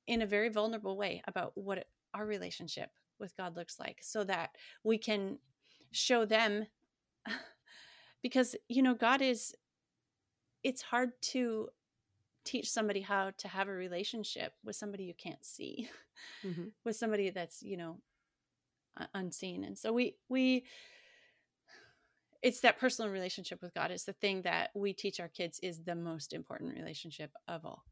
in 0.07 0.21
a 0.21 0.27
very 0.27 0.49
vulnerable 0.49 0.97
way 0.97 1.21
about 1.27 1.51
what 1.55 1.85
our 2.13 2.25
relationship 2.25 2.89
with 3.19 3.35
God 3.37 3.55
looks 3.55 3.79
like 3.79 3.99
so 4.01 4.23
that 4.23 4.51
we 4.83 4.97
can 4.97 5.37
show 5.91 6.25
them 6.25 6.65
because 8.23 8.55
you 8.67 8.81
know 8.81 8.93
God 8.95 9.21
is 9.21 9.53
it's 10.63 10.81
hard 10.81 11.11
to 11.21 11.69
teach 12.43 12.69
somebody 12.69 13.01
how 13.01 13.31
to 13.37 13.47
have 13.47 13.67
a 13.67 13.71
relationship 13.71 14.53
with 14.63 14.75
somebody 14.75 15.03
you 15.03 15.13
can't 15.13 15.45
see 15.45 15.89
mm-hmm. 16.45 16.65
with 16.85 16.95
somebody 16.95 17.29
that's 17.29 17.61
you 17.61 17.77
know 17.77 17.97
unseen 19.13 19.63
and 19.63 19.77
so 19.77 19.93
we 19.93 20.15
we 20.29 20.65
it's 22.41 22.59
that 22.61 22.79
personal 22.79 23.09
relationship 23.09 23.61
with 23.61 23.73
god 23.73 23.91
is 23.91 24.03
the 24.03 24.13
thing 24.13 24.41
that 24.41 24.69
we 24.75 24.93
teach 24.93 25.19
our 25.19 25.29
kids 25.29 25.59
is 25.63 25.83
the 25.83 25.95
most 25.95 26.33
important 26.33 26.75
relationship 26.75 27.31
of 27.47 27.65
all 27.65 27.83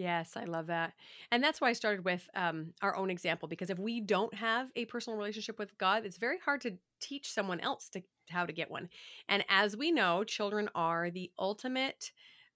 Yes, 0.00 0.34
I 0.34 0.44
love 0.44 0.68
that. 0.68 0.94
And 1.30 1.44
that's 1.44 1.60
why 1.60 1.68
I 1.68 1.74
started 1.74 2.06
with 2.06 2.26
um, 2.34 2.72
our 2.80 2.96
own 2.96 3.10
example 3.10 3.48
because 3.48 3.68
if 3.68 3.78
we 3.78 4.00
don't 4.00 4.32
have 4.32 4.70
a 4.74 4.86
personal 4.86 5.18
relationship 5.18 5.58
with 5.58 5.76
God, 5.76 6.06
it's 6.06 6.16
very 6.16 6.38
hard 6.38 6.62
to 6.62 6.78
teach 7.02 7.30
someone 7.30 7.60
else 7.60 7.90
to 7.90 8.02
how 8.30 8.46
to 8.46 8.52
get 8.54 8.70
one. 8.70 8.88
And 9.28 9.44
as 9.50 9.76
we 9.76 9.92
know, 9.92 10.24
children 10.24 10.70
are 10.74 11.10
the 11.10 11.30
ultimate 11.38 12.12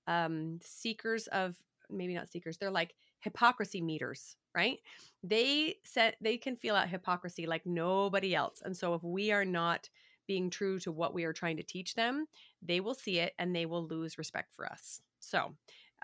um, 0.06 0.58
seekers 0.62 1.26
of 1.28 1.56
maybe 1.90 2.14
not 2.14 2.28
seekers, 2.28 2.56
they're 2.56 2.70
like 2.70 2.94
hypocrisy 3.20 3.80
meters, 3.80 4.36
right? 4.54 4.78
They 5.22 5.76
set 5.84 6.16
they 6.20 6.36
can 6.36 6.56
feel 6.56 6.74
out 6.74 6.88
hypocrisy 6.88 7.46
like 7.46 7.66
nobody 7.66 8.34
else. 8.34 8.62
And 8.64 8.76
so 8.76 8.94
if 8.94 9.02
we 9.02 9.32
are 9.32 9.44
not 9.44 9.88
being 10.26 10.50
true 10.50 10.78
to 10.80 10.90
what 10.92 11.14
we 11.14 11.24
are 11.24 11.32
trying 11.32 11.56
to 11.58 11.62
teach 11.62 11.94
them, 11.94 12.26
they 12.62 12.80
will 12.80 12.94
see 12.94 13.18
it 13.18 13.34
and 13.38 13.54
they 13.54 13.66
will 13.66 13.86
lose 13.86 14.18
respect 14.18 14.54
for 14.54 14.66
us. 14.66 15.00
So 15.20 15.54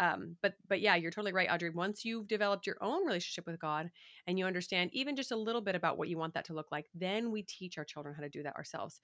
um, 0.00 0.36
but 0.40 0.54
but 0.66 0.80
yeah, 0.80 0.96
you're 0.96 1.10
totally 1.10 1.32
right, 1.32 1.50
Audrey. 1.50 1.68
Once 1.68 2.06
you've 2.06 2.26
developed 2.26 2.66
your 2.66 2.78
own 2.80 3.04
relationship 3.06 3.46
with 3.46 3.60
God 3.60 3.90
and 4.26 4.38
you 4.38 4.46
understand 4.46 4.90
even 4.94 5.14
just 5.14 5.30
a 5.30 5.36
little 5.36 5.60
bit 5.60 5.74
about 5.74 5.98
what 5.98 6.08
you 6.08 6.16
want 6.16 6.32
that 6.34 6.46
to 6.46 6.54
look 6.54 6.72
like, 6.72 6.86
then 6.94 7.30
we 7.30 7.42
teach 7.42 7.76
our 7.76 7.84
children 7.84 8.14
how 8.14 8.22
to 8.22 8.30
do 8.30 8.42
that 8.42 8.56
ourselves. 8.56 9.00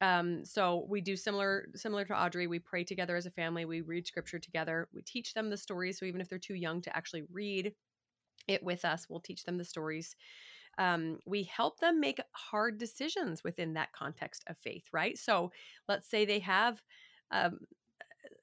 Um, 0.00 0.44
so 0.44 0.86
we 0.88 1.00
do 1.00 1.16
similar 1.16 1.68
similar 1.74 2.04
to 2.04 2.20
Audrey. 2.20 2.46
We 2.46 2.60
pray 2.60 2.84
together 2.84 3.16
as 3.16 3.26
a 3.26 3.30
family. 3.30 3.64
We 3.64 3.80
read 3.80 4.06
scripture 4.06 4.38
together. 4.38 4.88
We 4.92 5.02
teach 5.02 5.34
them 5.34 5.50
the 5.50 5.56
stories. 5.56 5.98
So 5.98 6.06
even 6.06 6.20
if 6.20 6.28
they're 6.28 6.38
too 6.38 6.54
young 6.54 6.80
to 6.82 6.96
actually 6.96 7.24
read 7.32 7.72
it 8.46 8.62
with 8.62 8.84
us, 8.84 9.06
we'll 9.08 9.20
teach 9.20 9.44
them 9.44 9.58
the 9.58 9.64
stories. 9.64 10.16
Um, 10.78 11.18
we 11.26 11.42
help 11.42 11.80
them 11.80 11.98
make 11.98 12.20
hard 12.32 12.78
decisions 12.78 13.42
within 13.42 13.74
that 13.74 13.92
context 13.92 14.44
of 14.46 14.56
faith, 14.58 14.84
right? 14.92 15.18
So 15.18 15.50
let's 15.88 16.08
say 16.08 16.24
they 16.24 16.38
have 16.38 16.80
um, 17.32 17.58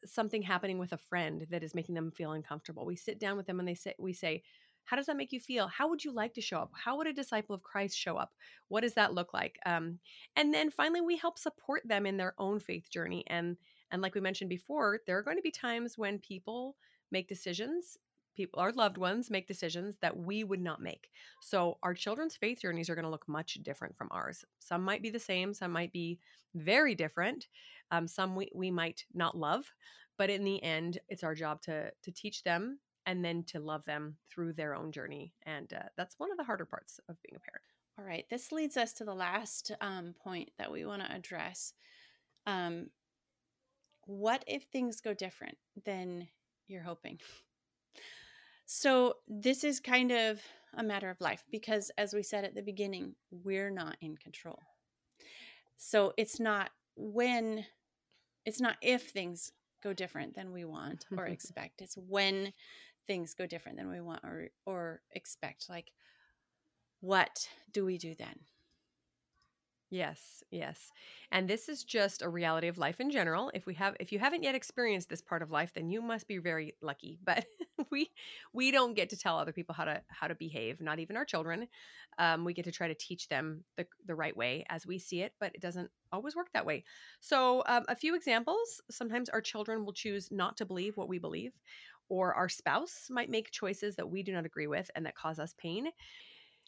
something 0.06 0.42
happening 0.42 0.78
with 0.78 0.92
a 0.92 0.98
friend 0.98 1.48
that 1.50 1.64
is 1.64 1.74
making 1.74 1.96
them 1.96 2.12
feel 2.12 2.34
uncomfortable. 2.34 2.86
We 2.86 2.98
sit 2.98 3.20
down 3.20 3.38
with 3.38 3.48
them 3.48 3.60
and 3.60 3.68
they 3.68 3.76
say, 3.76 3.96
we 3.98 4.14
say, 4.14 4.44
how 4.86 4.96
does 4.96 5.08
that 5.08 5.18
make 5.18 5.32
you 5.32 5.40
feel? 5.40 5.68
How 5.68 5.90
would 5.90 6.04
you 6.04 6.12
like 6.12 6.34
to 6.36 6.42
show 6.42 6.60
up? 6.60 6.72
How 6.74 6.98
would 6.98 7.08
a 7.08 7.14
disciple 7.14 7.56
of 7.56 7.64
Christ 7.64 7.98
show 7.98 8.18
up? 8.18 8.32
What 8.68 8.82
does 8.82 8.94
that 8.94 9.14
look 9.14 9.34
like? 9.34 9.58
Um, 9.66 10.00
and 10.36 10.54
then 10.54 10.70
finally, 10.70 11.02
we 11.02 11.18
help 11.18 11.38
support 11.38 11.82
them 11.86 12.06
in 12.06 12.18
their 12.18 12.36
own 12.38 12.60
faith 12.60 12.90
journey. 12.90 13.24
And 13.28 13.58
and 13.92 14.02
like 14.02 14.16
we 14.16 14.22
mentioned 14.22 14.50
before, 14.50 15.00
there 15.06 15.18
are 15.18 15.24
going 15.24 15.38
to 15.38 15.44
be 15.44 15.52
times 15.52 15.98
when 15.98 16.20
people 16.20 16.76
make 17.12 17.28
decisions 17.28 17.98
people 18.36 18.60
our 18.60 18.72
loved 18.74 18.98
ones 18.98 19.32
make 19.32 19.48
decisions 19.48 19.96
that 20.02 20.18
we 20.18 20.44
would 20.44 20.62
not 20.62 20.82
make 20.82 21.10
so 21.42 21.78
our 21.84 21.94
children's 21.94 22.36
faith 22.36 22.60
journeys 22.62 22.90
are 22.90 22.96
going 22.96 23.06
to 23.06 23.12
look 23.12 23.28
much 23.28 23.56
different 23.64 23.96
from 23.96 24.10
ours 24.12 24.44
some 24.60 24.84
might 24.84 25.02
be 25.02 25.10
the 25.10 25.20
same 25.20 25.54
some 25.54 25.72
might 25.72 25.92
be 25.92 26.20
very 26.54 26.94
different 26.94 27.48
um, 27.92 28.08
some 28.08 28.36
we, 28.36 28.50
we 28.54 28.70
might 28.70 29.06
not 29.14 29.38
love 29.38 29.74
but 30.18 30.30
in 30.30 30.44
the 30.44 30.62
end 30.64 31.00
it's 31.08 31.24
our 31.24 31.36
job 31.36 31.62
to 31.62 31.90
to 32.04 32.12
teach 32.12 32.44
them 32.44 32.80
and 33.06 33.24
then 33.24 33.44
to 33.44 33.60
love 33.60 33.86
them 33.86 34.18
through 34.30 34.54
their 34.54 34.76
own 34.76 34.92
journey 34.92 35.34
and 35.44 35.74
uh, 35.74 35.84
that's 35.98 36.20
one 36.20 36.32
of 36.32 36.38
the 36.38 36.44
harder 36.44 36.66
parts 36.66 37.00
of 37.10 37.22
being 37.22 37.36
a 37.36 37.40
parent 37.40 37.64
all 37.98 38.06
right 38.06 38.26
this 38.30 38.52
leads 38.52 38.78
us 38.78 38.94
to 38.94 39.06
the 39.06 39.14
last 39.14 39.72
um, 39.82 40.14
point 40.22 40.50
that 40.58 40.72
we 40.72 40.86
want 40.86 41.02
to 41.02 41.16
address 41.16 41.74
um, 42.48 42.88
what 44.06 44.44
if 44.48 44.64
things 44.64 45.02
go 45.02 45.14
different 45.14 45.58
than 45.86 46.28
you're 46.68 46.84
hoping 46.84 47.20
so 48.66 49.16
this 49.28 49.64
is 49.64 49.80
kind 49.80 50.12
of 50.12 50.42
a 50.78 50.84
matter 50.84 51.10
of 51.10 51.22
life 51.22 51.44
because 51.52 51.92
as 51.98 52.14
we 52.14 52.24
said 52.24 52.44
at 52.44 52.56
the 52.56 52.62
beginning 52.62 53.16
we're 53.32 53.70
not 53.70 53.96
in 54.02 54.16
control 54.18 54.60
so 55.78 56.14
it's 56.18 56.40
not 56.40 56.72
when 56.96 57.66
it's 58.46 58.62
not 58.62 58.78
if 58.82 59.10
things 59.10 59.52
go 59.86 59.94
different 59.94 60.36
than 60.36 60.52
we 60.52 60.66
want 60.66 61.06
or 61.16 61.26
expect. 61.26 61.82
It's 61.82 61.96
when 61.96 62.54
things 63.08 63.34
go 63.34 63.46
different 63.46 63.78
than 63.78 63.90
we 63.90 64.02
want 64.02 64.24
or 64.24 64.50
or 64.66 65.02
expect. 65.12 65.70
Like 65.70 65.92
what 67.00 67.48
do 67.72 67.86
we 67.86 67.98
do 67.98 68.16
then? 68.16 68.40
Yes, 69.92 70.44
yes. 70.50 70.92
And 71.32 71.48
this 71.48 71.70
is 71.70 71.84
just 71.84 72.24
a 72.24 72.30
reality 72.30 72.68
of 72.68 72.80
life 72.80 73.00
in 73.00 73.12
general. 73.12 73.52
If 73.54 73.68
we 73.68 73.76
have 73.76 73.96
if 74.00 74.12
you 74.12 74.18
haven't 74.18 74.42
yet 74.44 74.56
experienced 74.56 75.10
this 75.10 75.22
part 75.22 75.44
of 75.44 75.52
life, 75.52 75.74
then 75.74 75.90
you 75.90 76.02
must 76.02 76.28
be 76.28 76.40
very 76.40 76.76
lucky. 76.82 77.20
But 77.24 77.46
we 77.92 78.10
we 78.52 78.72
don't 78.72 78.96
get 78.96 79.10
to 79.12 79.18
tell 79.18 79.38
other 79.38 79.54
people 79.54 79.76
how 79.76 79.86
to 79.86 80.02
how 80.10 80.28
to 80.28 80.36
behave, 80.36 80.82
not 80.82 81.00
even 81.00 81.16
our 81.16 81.24
children. 81.24 81.68
Um, 82.18 82.46
we 82.46 82.54
get 82.54 82.66
to 82.66 82.72
try 82.72 82.88
to 82.88 82.96
teach 82.96 83.28
them 83.30 83.64
the 83.78 83.86
the 84.06 84.16
right 84.16 84.36
way 84.36 84.66
as 84.70 84.88
we 84.88 84.98
see 84.98 85.22
it, 85.22 85.34
but 85.40 85.54
it 85.54 85.62
doesn't 85.62 85.92
always 86.12 86.36
work 86.36 86.48
that 86.54 86.66
way. 86.66 86.84
So, 87.20 87.64
um, 87.68 87.86
a 87.88 87.96
few 87.96 88.16
examples. 88.16 88.82
Sometimes 88.90 89.30
our 89.30 89.42
children 89.42 89.86
will 89.86 89.94
choose 89.94 90.32
not 90.32 90.58
to 90.58 90.66
believe 90.66 90.98
what 90.98 91.10
we 91.10 91.20
believe, 91.20 91.54
or 92.10 92.34
our 92.34 92.50
spouse 92.50 93.08
might 93.10 93.30
make 93.30 93.52
choices 93.52 93.96
that 93.96 94.10
we 94.10 94.24
do 94.24 94.34
not 94.34 94.46
agree 94.46 94.68
with 94.68 94.90
and 94.96 95.06
that 95.06 95.16
cause 95.16 95.40
us 95.40 95.54
pain 95.58 95.88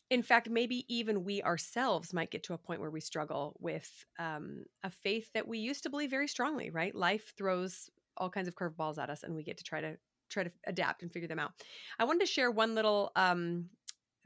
in 0.10 0.24
fact, 0.24 0.50
maybe 0.50 0.86
even 0.88 1.26
we 1.26 1.42
ourselves 1.44 2.14
might 2.14 2.32
get 2.32 2.44
to 2.44 2.54
a 2.54 2.58
point 2.58 2.80
where 2.80 2.90
we 2.90 3.02
struggle 3.02 3.58
with 3.60 4.06
um, 4.20 4.64
a 4.84 4.90
faith 4.90 5.30
that 5.34 5.48
we 5.48 5.60
used 5.60 5.84
to 5.84 5.90
believe 5.90 6.10
very 6.10 6.28
strongly. 6.28 6.70
Right? 6.70 6.96
Life 6.96 7.34
throws 7.38 7.90
all 8.16 8.30
kinds 8.30 8.48
of 8.48 8.56
curveballs 8.56 8.98
at 8.98 9.10
us, 9.10 9.24
and 9.24 9.36
we 9.36 9.44
get 9.44 9.58
to 9.58 9.64
try 9.64 9.82
to 9.82 9.98
try 10.30 10.44
to 10.44 10.52
adapt 10.66 11.04
and 11.04 11.12
figure 11.12 11.28
them 11.28 11.40
out. 11.40 11.52
I 12.00 12.06
wanted 12.06 12.22
to 12.22 12.32
share 12.32 12.52
one 12.52 12.76
little 12.76 13.12
um, 13.16 13.70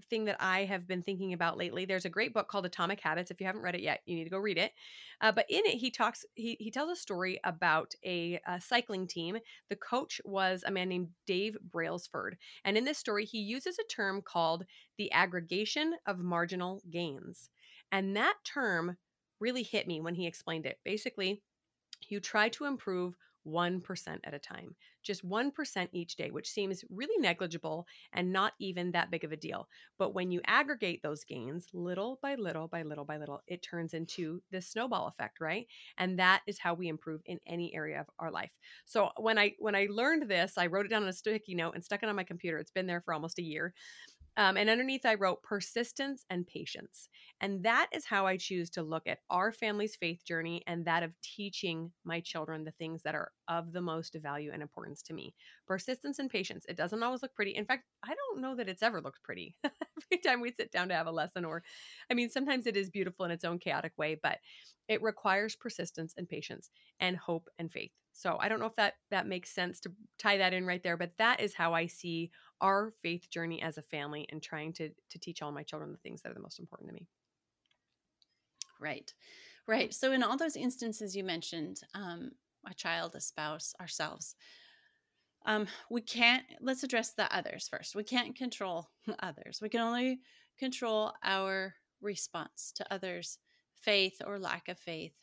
thing 0.06 0.26
that 0.26 0.38
I 0.40 0.66
have 0.66 0.88
been 0.88 1.02
thinking 1.02 1.34
about 1.34 1.58
lately. 1.58 1.86
There's 1.86 2.06
a 2.06 2.10
great 2.10 2.34
book 2.34 2.48
called 2.48 2.66
Atomic 2.66 3.00
Habits. 3.00 3.32
If 3.32 3.40
you 3.40 3.46
haven't 3.46 3.62
read 3.62 3.76
it 3.76 3.82
yet, 3.82 4.02
you 4.06 4.16
need 4.16 4.24
to 4.26 4.30
go 4.30 4.38
read 4.38 4.58
it. 4.58 4.74
Uh, 5.22 5.32
but 5.32 5.46
in 5.50 5.62
it, 5.66 5.78
he 5.78 5.92
talks, 5.92 6.26
he, 6.34 6.58
he 6.60 6.72
tells 6.72 6.92
a 6.92 6.96
story 6.96 7.40
about 7.44 7.94
a, 8.06 8.40
a, 8.48 8.60
cycling 8.60 9.08
team. 9.08 9.38
The 9.70 9.76
coach 9.76 10.20
was 10.26 10.64
a 10.66 10.72
man 10.72 10.90
named 10.90 11.10
Dave 11.26 11.58
Brailsford. 11.62 12.38
And 12.66 12.78
in 12.78 12.86
this 12.86 12.98
story, 12.98 13.26
he 13.26 13.40
uses 13.40 13.78
a 13.78 13.88
term 13.88 14.22
called 14.22 14.66
the 14.98 15.12
aggregation 15.12 15.96
of 16.06 16.20
marginal 16.20 16.82
gains. 16.90 17.50
And 17.92 18.16
that 18.16 18.36
term 18.44 18.98
really 19.40 19.64
hit 19.64 19.88
me 19.88 20.02
when 20.02 20.16
he 20.16 20.28
explained 20.28 20.66
it. 20.66 20.80
Basically, 20.84 21.42
you 22.08 22.20
try 22.20 22.50
to 22.50 22.66
improve 22.66 23.16
1% 23.46 24.20
at 24.24 24.34
a 24.34 24.40
time, 24.40 24.76
just 25.04 25.28
1% 25.28 25.90
each 25.92 26.16
day, 26.16 26.32
which 26.32 26.50
seems 26.50 26.84
really 26.90 27.20
negligible 27.22 27.88
and 28.14 28.32
not 28.32 28.54
even 28.60 28.92
that 28.92 29.12
big 29.12 29.24
of 29.24 29.32
a 29.32 29.38
deal. 29.38 29.68
But 29.98 30.14
when 30.14 30.32
you 30.32 30.42
aggregate 30.46 31.02
those 31.02 31.24
gains 31.24 31.68
little 31.74 32.20
by 32.22 32.36
little 32.36 32.68
by 32.68 32.84
little 32.84 33.06
by 33.06 33.18
little, 33.18 33.42
it 33.48 33.62
turns 33.62 33.94
into 33.94 34.42
this 34.52 34.68
snowball 34.68 35.08
effect, 35.08 35.40
right? 35.40 35.68
And 35.98 36.20
that 36.20 36.42
is 36.48 36.60
how 36.60 36.74
we 36.74 36.88
improve 36.88 37.22
in 37.26 37.40
any 37.48 37.74
area 37.74 38.00
of 38.00 38.08
our 38.20 38.32
life. 38.32 38.58
So 38.86 39.12
when 39.18 39.38
I 39.38 39.56
when 39.60 39.76
I 39.76 39.88
learned 39.90 40.30
this, 40.30 40.58
I 40.58 40.68
wrote 40.68 40.86
it 40.86 40.90
down 40.90 41.04
on 41.04 41.10
a 41.10 41.14
sticky 41.14 41.56
note 41.56 41.76
and 41.76 41.84
stuck 41.84 42.04
it 42.04 42.10
on 42.10 42.16
my 42.16 42.24
computer. 42.24 42.58
It's 42.58 42.72
been 42.72 42.88
there 42.88 43.02
for 43.02 43.14
almost 43.14 43.40
a 43.40 43.44
year. 43.44 43.74
Um, 44.38 44.56
and 44.56 44.70
underneath, 44.70 45.06
I 45.06 45.16
wrote 45.16 45.44
persistence 45.44 46.26
and 46.30 46.48
patience. 46.48 47.10
And 47.42 47.64
that 47.64 47.90
is 47.92 48.06
how 48.06 48.26
I 48.26 48.38
choose 48.38 48.70
to 48.72 48.84
look 48.84 49.06
at 49.06 49.20
our 49.30 49.52
family's 49.52 49.96
faith 49.96 50.24
journey 50.26 50.64
and 50.68 50.86
that 50.86 51.04
of 51.04 51.20
teaching 51.22 51.92
my 52.06 52.22
children 52.22 52.64
the 52.64 52.72
things 52.72 53.04
that 53.04 53.14
are 53.16 53.32
of 53.50 53.74
the 53.74 53.82
most 53.82 54.16
value 54.16 54.52
and 54.54 54.62
importance 54.62 55.02
to 55.04 55.14
me. 55.14 55.36
Persistence 55.68 56.18
and 56.20 56.30
patience. 56.30 56.66
It 56.70 56.78
doesn't 56.78 57.04
always 57.04 57.22
look 57.22 57.36
pretty. 57.36 57.52
In 57.56 57.66
fact, 57.66 57.86
I 58.04 58.14
don't 58.16 58.42
know 58.42 58.56
that 58.56 58.70
it's 58.70 58.84
ever 58.84 59.02
looked 59.02 59.22
pretty 59.24 59.56
every 59.64 60.22
time 60.24 60.40
we 60.40 60.52
sit 60.52 60.72
down 60.72 60.88
to 60.90 60.96
have 60.96 61.08
a 61.08 61.12
lesson, 61.12 61.44
or 61.44 61.64
I 62.10 62.14
mean, 62.14 62.30
sometimes 62.30 62.66
it 62.68 62.78
is 62.78 62.90
beautiful 62.90 63.26
in 63.26 63.32
its 63.32 63.44
own 63.44 63.60
chaotic 63.60 63.94
way, 63.98 64.16
but 64.22 64.40
it 64.88 65.02
requires 65.02 65.56
persistence 65.56 66.14
and 66.18 66.28
patience 66.28 66.70
and 67.00 67.18
hope 67.18 67.50
and 67.60 67.72
faith. 67.72 67.92
So 68.22 68.38
I 68.40 68.50
don't 68.50 68.60
know 68.60 68.68
if 68.68 68.76
that 68.76 68.96
that 69.10 69.26
makes 69.26 69.50
sense 69.50 69.80
to 69.80 69.92
tie 70.20 70.38
that 70.38 70.54
in 70.54 70.68
right 70.68 70.84
there, 70.84 70.96
but 70.96 71.18
that 71.18 71.40
is 71.40 71.56
how 71.56 71.74
I 71.74 71.88
see 71.88 72.30
our 72.62 72.94
faith 73.02 73.32
journey 73.32 73.64
as 73.64 73.80
a 73.80 73.82
family 73.82 74.28
and 74.32 74.44
trying 74.44 74.74
to 74.74 74.90
to 75.10 75.20
teach 75.20 75.42
all 75.42 75.52
my 75.52 75.64
children 75.64 75.92
the 75.92 75.98
things 75.98 76.22
that 76.22 76.30
are 76.30 76.36
the 76.36 76.40
most 76.40 76.60
important 76.60 76.90
to 76.90 76.94
me. 76.94 77.08
Right, 78.80 79.12
right. 79.68 79.92
So 79.92 80.12
in 80.12 80.22
all 80.22 80.38
those 80.38 80.56
instances 80.56 81.16
you 81.16 81.24
mentioned, 81.24 81.82
um, 81.96 82.32
a 82.70 82.76
child, 82.76 83.16
a 83.16 83.22
spouse, 83.22 83.74
ourselves, 83.82 84.36
um, 85.48 85.66
we 85.90 86.02
can't. 86.02 86.44
Let's 86.62 86.84
address 86.84 87.14
the 87.14 87.34
others 87.36 87.68
first. 87.68 87.96
We 87.96 88.04
can't 88.04 88.36
control 88.36 88.92
others. 89.20 89.60
We 89.64 89.70
can 89.70 89.82
only 89.82 90.20
control 90.60 91.14
our 91.24 91.74
response 92.02 92.72
to 92.76 92.94
others' 92.94 93.40
faith 93.74 94.22
or 94.28 94.38
lack 94.38 94.68
of 94.68 94.78
faith 94.78 95.16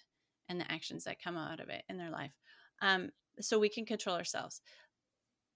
and 0.48 0.60
the 0.60 0.70
actions 0.70 1.04
that 1.04 1.22
come 1.22 1.36
out 1.36 1.60
of 1.60 1.68
it 1.68 1.84
in 1.88 1.96
their 1.96 2.10
life. 2.10 2.32
Um, 2.80 3.10
so 3.40 3.58
we 3.58 3.68
can 3.68 3.84
control 3.86 4.16
ourselves. 4.16 4.60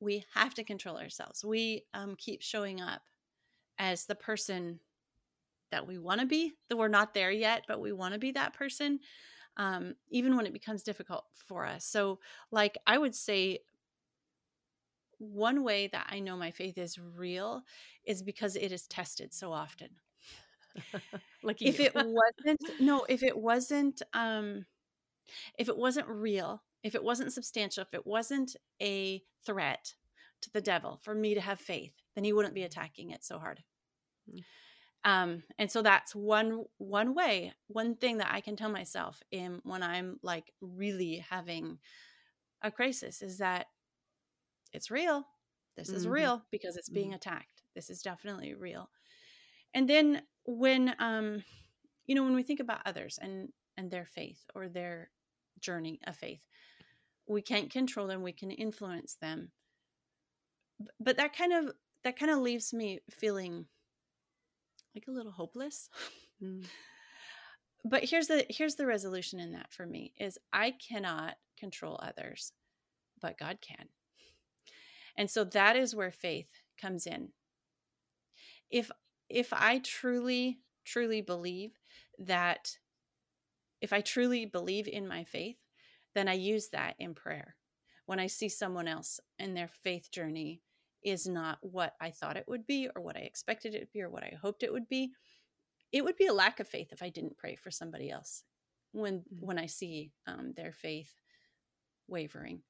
We 0.01 0.25
have 0.35 0.55
to 0.55 0.65
control 0.65 0.97
ourselves. 0.99 1.45
We 1.45 1.85
um, 1.95 2.15
keep 2.17 2.43
showing 2.43 2.81
up 2.81 3.03
as 3.79 4.07
the 4.07 4.15
person 4.15 4.81
that 5.71 5.87
we 5.87 5.99
want 5.99 6.21
to 6.21 6.27
be, 6.27 6.53
that 6.69 6.77
we're 6.77 6.89
not 6.89 7.15
there 7.15 7.31
yet, 7.31 7.65
but 7.67 7.81
we 7.81 7.93
want 7.93 8.15
to 8.15 8.21
be 8.21 8.33
that 8.33 8.55
person, 8.55 9.01
um, 9.57 9.95
even 10.11 10.37
when 10.37 10.47
it 10.47 10.53
becomes 10.53 10.83
difficult 10.83 11.25
for 11.35 11.67
us. 11.67 11.85
So, 11.85 12.21
like, 12.51 12.79
I 12.87 12.99
would 12.99 13.15
say 13.15 13.61
one 15.19 15.63
way 15.63 15.89
that 15.89 16.07
I 16.11 16.19
know 16.21 16.37
my 16.37 16.51
faith 16.51 16.79
is 16.79 16.99
real 16.99 17.63
is 18.05 18.23
because 18.23 18.57
it 18.57 18.73
is 18.73 18.87
tested 18.87 19.33
so 19.33 19.53
often. 19.53 19.89
like 21.43 21.61
if 21.63 21.81
it 21.81 21.95
wasn't 21.95 22.61
no, 22.81 23.05
if 23.09 23.23
it 23.23 23.37
wasn't 23.37 24.03
um 24.15 24.65
if 25.59 25.69
it 25.69 25.77
wasn't 25.77 26.09
real, 26.09 26.63
if 26.83 26.95
it 26.95 27.05
wasn't 27.05 27.33
substantial, 27.33 27.83
if 27.83 27.95
it 27.95 28.07
wasn't 28.07 28.57
a 28.81 29.23
threat 29.45 29.95
to 30.43 30.51
the 30.53 30.61
devil 30.61 30.99
for 31.03 31.15
me 31.15 31.35
to 31.35 31.41
have 31.41 31.61
faith, 31.61 31.95
then 32.15 32.25
he 32.25 32.33
wouldn't 32.33 32.55
be 32.55 32.65
attacking 32.65 33.11
it 33.11 33.25
so 33.25 33.39
hard. 33.39 33.63
Mm-hmm. 34.29 34.41
Um, 35.05 35.43
and 35.59 35.71
so 35.71 35.83
that's 35.83 36.15
one 36.15 36.65
one 36.79 37.15
way, 37.15 37.53
one 37.67 37.97
thing 37.97 38.19
that 38.19 38.33
I 38.33 38.41
can 38.41 38.55
tell 38.55 38.71
myself 38.71 39.21
in 39.33 39.61
when 39.65 39.83
I'm 39.83 40.21
like 40.23 40.53
really 40.61 41.25
having 41.29 41.79
a 42.63 42.71
crisis 42.71 43.21
is 43.21 43.39
that 43.39 43.67
it's 44.73 44.91
real. 44.93 45.27
This 45.77 45.89
is 45.89 46.05
mm-hmm. 46.05 46.13
real 46.13 46.43
because 46.53 46.77
it's 46.77 46.89
being 46.89 47.09
mm-hmm. 47.09 47.17
attacked. 47.17 47.63
This 47.75 47.91
is 47.91 48.03
definitely 48.03 48.55
real. 48.55 48.91
And 49.75 49.89
then 49.89 50.23
when 50.45 50.95
um 51.01 51.43
you 52.07 52.15
know 52.15 52.23
when 52.23 52.35
we 52.35 52.45
think 52.45 52.61
about 52.61 52.87
others 52.87 53.19
and 53.21 53.49
and 53.77 53.91
their 53.91 54.07
faith 54.07 54.45
or 54.55 54.69
their 54.69 55.11
journey 55.61 56.01
of 56.07 56.17
faith 56.17 56.47
we 57.29 57.43
can't 57.43 57.71
control 57.71 58.07
them 58.07 58.23
we 58.23 58.33
can 58.33 58.51
influence 58.51 59.17
them. 59.21 59.51
But 61.01 61.17
that 61.17 61.37
kind 61.37 61.53
of 61.53 61.75
that 62.05 62.19
kind 62.19 62.31
of 62.31 62.39
leaves 62.39 62.73
me 62.73 63.01
feeling 63.11 63.67
like 64.95 65.05
a 65.09 65.13
little 65.13 65.33
hopeless. 65.33 65.89
Mm. 66.43 66.65
but 67.85 68.03
here's 68.03 68.27
the 68.27 68.45
here's 68.49 68.75
the 68.75 68.87
resolution 68.87 69.39
in 69.39 69.53
that 69.53 69.73
for 69.73 69.87
me 69.87 70.13
is 70.19 70.39
i 70.53 70.73
cannot 70.73 71.37
control 71.57 72.01
others 72.03 72.53
but 73.21 73.39
god 73.39 73.59
can. 73.61 73.87
And 75.17 75.31
so 75.31 75.45
that 75.45 75.77
is 75.77 75.95
where 75.95 76.11
faith 76.11 76.49
comes 76.81 77.07
in. 77.07 77.29
If 78.71 78.91
if 79.29 79.53
i 79.53 79.79
truly 79.79 80.59
truly 80.85 81.21
believe 81.21 81.79
that 82.19 82.77
if 83.81 83.93
i 83.93 84.01
truly 84.01 84.45
believe 84.45 84.89
in 84.89 85.07
my 85.07 85.23
faith 85.23 85.57
then 86.15 86.29
I 86.29 86.35
use 86.35 86.69
that 86.71 86.95
in 86.99 87.15
prayer. 87.15 87.57
When 88.07 88.19
I 88.19 88.27
see 88.27 88.49
someone 88.49 88.89
else 88.89 89.21
and 89.39 89.57
their 89.57 89.69
faith 89.69 90.11
journey 90.11 90.61
is 91.05 91.27
not 91.27 91.59
what 91.63 91.95
I 92.01 92.11
thought 92.11 92.37
it 92.37 92.47
would 92.49 92.67
be 92.67 92.89
or 92.95 93.03
what 93.03 93.17
I 93.17 93.21
expected 93.21 93.75
it 93.75 93.81
to 93.81 93.87
be 93.93 94.03
or 94.03 94.11
what 94.11 94.23
I 94.23 94.37
hoped 94.41 94.63
it 94.63 94.73
would 94.73 94.89
be, 94.89 95.13
it 95.93 96.05
would 96.05 96.17
be 96.17 96.27
a 96.27 96.33
lack 96.33 96.61
of 96.61 96.69
faith 96.69 96.89
if 96.93 97.03
I 97.03 97.11
didn't 97.11 97.39
pray 97.39 97.57
for 97.57 97.71
somebody 97.71 98.11
else 98.11 98.45
when 98.93 99.21
mm-hmm. 99.21 99.47
when 99.47 99.59
I 99.59 99.67
see 99.67 100.13
um, 100.27 100.53
their 100.57 100.73
faith 100.73 101.13
wavering. 102.09 102.63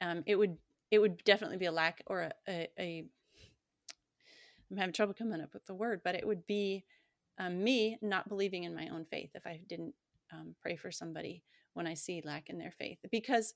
Um, 0.00 0.22
it 0.26 0.36
would 0.36 0.56
it 0.90 0.98
would 0.98 1.22
definitely 1.24 1.58
be 1.58 1.66
a 1.66 1.72
lack 1.72 2.02
or 2.06 2.22
a, 2.22 2.32
a, 2.48 2.68
a 2.78 3.04
I'm 4.70 4.76
having 4.76 4.92
trouble 4.92 5.14
coming 5.14 5.40
up 5.40 5.54
with 5.54 5.66
the 5.66 5.74
word, 5.74 6.02
but 6.04 6.14
it 6.14 6.26
would 6.26 6.46
be 6.46 6.84
um, 7.38 7.62
me 7.62 7.98
not 8.02 8.28
believing 8.28 8.64
in 8.64 8.74
my 8.74 8.88
own 8.88 9.04
faith 9.04 9.30
if 9.34 9.46
I 9.46 9.60
didn't 9.66 9.94
um, 10.32 10.54
pray 10.60 10.76
for 10.76 10.90
somebody 10.90 11.42
when 11.78 11.86
I 11.86 11.94
see 11.94 12.20
lack 12.24 12.50
in 12.50 12.58
their 12.58 12.72
faith. 12.72 12.98
Because 13.10 13.54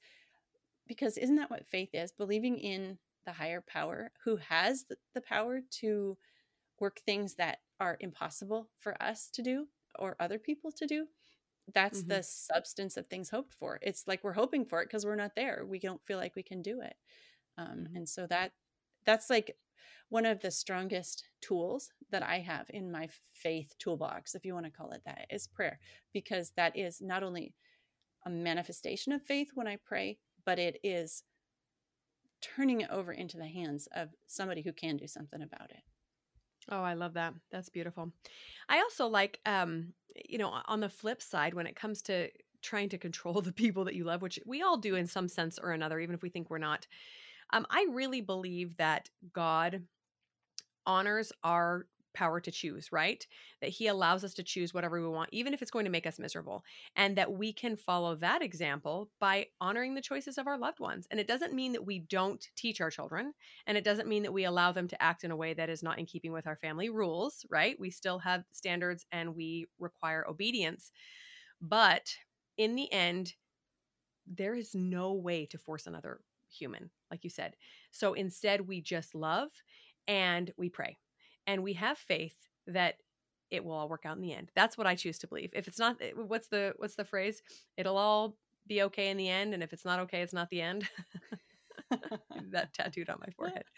because 0.87 1.18
isn't 1.18 1.37
that 1.37 1.50
what 1.50 1.66
faith 1.66 1.90
is? 1.92 2.12
Believing 2.12 2.58
in 2.58 2.98
the 3.26 3.32
higher 3.32 3.61
power 3.61 4.11
who 4.24 4.37
has 4.37 4.85
the, 4.88 4.96
the 5.14 5.20
power 5.20 5.61
to 5.80 6.16
work 6.80 7.00
things 7.04 7.35
that 7.35 7.58
are 7.78 7.96
impossible 8.00 8.68
for 8.78 9.00
us 9.02 9.30
to 9.35 9.42
do 9.42 9.66
or 9.98 10.16
other 10.18 10.38
people 10.38 10.72
to 10.72 10.87
do. 10.87 11.06
That's 11.72 12.00
mm-hmm. 12.00 12.08
the 12.08 12.22
substance 12.22 12.96
of 12.96 13.06
things 13.06 13.30
hoped 13.30 13.54
for. 13.54 13.78
It's 13.82 14.08
like 14.08 14.24
we're 14.24 14.32
hoping 14.32 14.64
for 14.64 14.82
it 14.82 14.87
because 14.87 15.06
we're 15.06 15.14
not 15.14 15.37
there. 15.37 15.64
We 15.68 15.78
don't 15.78 16.04
feel 16.04 16.18
like 16.18 16.35
we 16.35 16.42
can 16.42 16.62
do 16.62 16.80
it. 16.80 16.94
Um, 17.58 17.66
mm-hmm. 17.66 17.96
And 17.96 18.08
so 18.08 18.26
that 18.28 18.52
that's 19.04 19.30
like 19.30 19.56
one 20.08 20.26
of 20.26 20.40
the 20.40 20.50
strongest 20.50 21.24
tools 21.40 21.90
that 22.11 22.22
I 22.22 22.40
have 22.40 22.66
in 22.68 22.92
my 22.92 23.08
faith 23.32 23.74
toolbox, 23.78 24.35
if 24.35 24.44
you 24.44 24.54
want 24.54 24.66
to 24.66 24.72
call 24.72 24.90
it 24.90 25.02
that, 25.06 25.26
is 25.30 25.46
prayer, 25.46 25.78
because 26.12 26.52
that 26.56 26.76
is 26.76 27.00
not 27.00 27.22
only 27.22 27.54
a 28.24 28.30
manifestation 28.30 29.12
of 29.12 29.22
faith 29.22 29.50
when 29.54 29.66
I 29.66 29.76
pray, 29.85 30.18
but 30.44 30.58
it 30.58 30.78
is 30.82 31.22
turning 32.40 32.80
it 32.80 32.90
over 32.90 33.12
into 33.12 33.37
the 33.37 33.46
hands 33.46 33.88
of 33.94 34.11
somebody 34.26 34.62
who 34.62 34.72
can 34.72 34.96
do 34.96 35.06
something 35.06 35.42
about 35.42 35.70
it. 35.70 35.82
Oh, 36.70 36.82
I 36.82 36.94
love 36.94 37.14
that. 37.14 37.35
That's 37.50 37.68
beautiful. 37.68 38.12
I 38.68 38.78
also 38.78 39.06
like 39.06 39.40
um 39.46 39.94
you 40.28 40.38
know, 40.38 40.50
on 40.66 40.80
the 40.80 40.88
flip 40.88 41.22
side 41.22 41.54
when 41.54 41.66
it 41.66 41.76
comes 41.76 42.02
to 42.02 42.28
trying 42.61 42.88
to 42.90 42.98
control 42.98 43.40
the 43.40 43.52
people 43.52 43.85
that 43.85 43.94
you 43.94 44.04
love, 44.04 44.22
which 44.22 44.38
we 44.46 44.62
all 44.62 44.76
do 44.76 44.94
in 44.96 45.06
some 45.06 45.28
sense 45.28 45.58
or 45.58 45.72
another 45.72 45.98
even 46.00 46.14
if 46.14 46.22
we 46.22 46.30
think 46.30 46.50
we're 46.50 46.58
not. 46.58 46.87
Um 47.52 47.66
I 47.70 47.87
really 47.90 48.20
believe 48.20 48.76
that 48.76 49.08
God 49.32 49.82
honors 50.87 51.32
our 51.44 51.87
power 52.14 52.40
to 52.40 52.51
choose, 52.51 52.92
right? 52.92 53.27
That 53.61 53.70
he 53.70 53.87
allows 53.87 54.25
us 54.25 54.35
to 54.35 54.42
choose 54.42 54.72
whatever 54.72 55.01
we 55.01 55.09
want, 55.09 55.31
even 55.33 55.55
if 55.55 55.62
it's 55.62 55.70
going 55.70 55.85
to 55.85 55.90
make 55.90 56.07
us 56.07 56.18
miserable. 56.18 56.64
And 56.96 57.16
that 57.16 57.33
we 57.33 57.53
can 57.53 57.77
follow 57.77 58.14
that 58.16 58.42
example 58.42 59.11
by 59.20 59.46
honoring 59.61 59.94
the 59.94 60.01
choices 60.01 60.38
of 60.38 60.46
our 60.46 60.59
loved 60.59 60.81
ones. 60.81 61.07
And 61.11 61.18
it 61.18 61.27
doesn't 61.27 61.55
mean 61.55 61.72
that 61.72 61.87
we 61.87 62.01
don't 62.01 62.46
teach 62.57 62.81
our 62.81 62.90
children. 62.90 63.33
And 63.66 63.77
it 63.77 63.85
doesn't 63.85 64.09
mean 64.09 64.22
that 64.22 64.33
we 64.33 64.44
allow 64.44 64.72
them 64.72 64.88
to 64.88 65.03
act 65.03 65.25
in 65.25 65.31
a 65.31 65.37
way 65.37 65.55
that 65.55 65.68
is 65.68 65.83
not 65.83 65.98
in 65.98 66.07
keeping 66.07 66.33
with 66.33 66.46
our 66.46 66.57
family 66.57 66.90
rules, 66.90 67.44
right? 67.51 67.79
We 67.79 67.90
still 67.90 68.18
have 68.20 68.44
standards 68.53 69.07
and 69.12 69.35
we 69.35 69.66
require 69.79 70.27
obedience. 70.29 70.92
But 71.61 72.14
in 72.57 72.75
the 72.75 72.92
end, 72.92 73.35
there 74.27 74.55
is 74.55 74.75
no 74.75 75.12
way 75.14 75.46
to 75.46 75.59
force 75.59 75.87
another 75.87 76.20
human, 76.51 76.90
like 77.11 77.25
you 77.25 77.31
said. 77.31 77.57
So 77.90 78.14
instead, 78.14 78.61
we 78.61 78.81
just 78.81 79.14
love 79.14 79.51
and 80.07 80.53
we 80.57 80.68
pray 80.68 80.98
and 81.46 81.62
we 81.62 81.74
have 81.74 81.98
faith 81.98 82.37
that 82.66 82.96
it 83.50 83.64
will 83.64 83.72
all 83.72 83.88
work 83.88 84.07
out 84.07 84.16
in 84.16 84.22
the 84.22 84.33
end. 84.33 84.50
That's 84.55 84.78
what 84.78 84.87
I 84.87 84.94
choose 84.94 85.18
to 85.18 85.26
believe. 85.26 85.50
If 85.55 85.68
it's 85.68 85.78
not 85.78 85.96
eh, 86.00 86.12
what's 86.14 86.48
the 86.48 86.74
what's 86.78 86.94
the 86.94 87.05
phrase? 87.05 87.42
It'll 87.76 87.98
all 87.98 88.37
be 88.66 88.83
okay 88.83 89.11
in 89.11 89.16
the 89.16 89.28
end 89.28 89.55
and 89.55 89.62
if 89.62 89.72
it's 89.72 89.85
not 89.85 90.00
okay, 90.00 90.22
it's 90.22 90.33
not 90.33 90.50
the 90.50 90.62
end. 90.62 90.88
that 92.50 92.72
tattooed 92.74 93.11
on 93.11 93.18
my 93.20 93.33
forehead. 93.37 93.64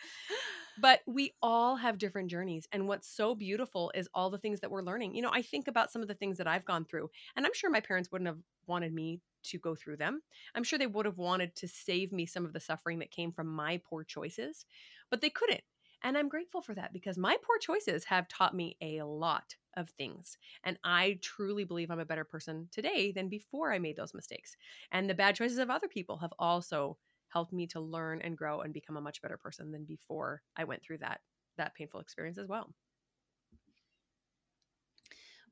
But 0.77 1.03
we 1.07 1.35
all 1.41 1.77
have 1.77 1.99
different 1.99 2.33
journeys. 2.33 2.67
And 2.73 2.89
what's 2.89 3.07
so 3.09 3.37
beautiful 3.37 3.93
is 3.95 4.09
all 4.13 4.29
the 4.29 4.39
things 4.39 4.59
that 4.59 4.73
we're 4.73 4.83
learning. 4.83 5.15
You 5.15 5.23
know, 5.23 5.31
I 5.33 5.41
think 5.41 5.69
about 5.69 5.93
some 5.93 6.03
of 6.03 6.09
the 6.09 6.15
things 6.15 6.37
that 6.39 6.49
I've 6.49 6.65
gone 6.65 6.85
through, 6.85 7.11
and 7.37 7.47
I'm 7.47 7.55
sure 7.55 7.71
my 7.71 7.79
parents 7.79 8.11
wouldn't 8.11 8.27
have 8.27 8.41
wanted 8.67 8.93
me 8.93 9.21
to 9.45 9.59
go 9.61 9.77
through 9.77 9.99
them. 9.99 10.21
I'm 10.53 10.65
sure 10.65 10.77
they 10.77 10.89
would 10.89 11.07
have 11.07 11.17
wanted 11.17 11.55
to 11.55 11.69
save 11.69 12.11
me 12.11 12.27
some 12.27 12.45
of 12.45 12.53
the 12.53 12.59
suffering 12.59 12.99
that 12.99 13.13
came 13.13 13.31
from 13.31 13.47
my 13.47 13.81
poor 13.89 14.03
choices, 14.03 14.67
but 15.13 15.21
they 15.21 15.31
couldn't. 15.31 15.63
And 16.05 16.19
I'm 16.19 16.29
grateful 16.29 16.61
for 16.61 16.75
that 16.75 16.93
because 16.93 17.17
my 17.17 17.37
poor 17.43 17.59
choices 17.59 18.05
have 18.05 18.29
taught 18.29 18.55
me 18.55 18.77
a 18.83 19.03
lot 19.03 19.57
of 19.77 19.89
things. 19.89 20.37
And 20.63 20.79
I 20.85 21.19
truly 21.23 21.65
believe 21.65 21.91
I'm 21.91 21.99
a 21.99 22.05
better 22.05 22.25
person 22.25 22.69
today 22.71 23.11
than 23.11 23.29
before 23.31 23.73
I 23.73 23.79
made 23.79 23.97
those 23.97 24.15
mistakes. 24.15 24.55
And 24.93 25.09
the 25.09 25.15
bad 25.15 25.35
choices 25.35 25.59
of 25.59 25.71
other 25.71 25.89
people 25.89 26.19
have 26.19 26.33
also 26.39 26.99
helped 27.29 27.55
me 27.55 27.67
to 27.69 27.81
learn 27.81 28.21
and 28.21 28.37
grow 28.37 28.61
and 28.61 28.73
become 28.73 28.99
a 28.99 29.01
much 29.01 29.23
better 29.23 29.39
person 29.39 29.73
than 29.73 29.85
before 29.85 30.43
I 30.57 30.65
went 30.65 30.83
through 30.83 30.99
that 30.99 31.21
that 31.57 31.75
painful 31.75 32.01
experience 32.01 32.37
as 32.37 32.49
well. 32.49 32.75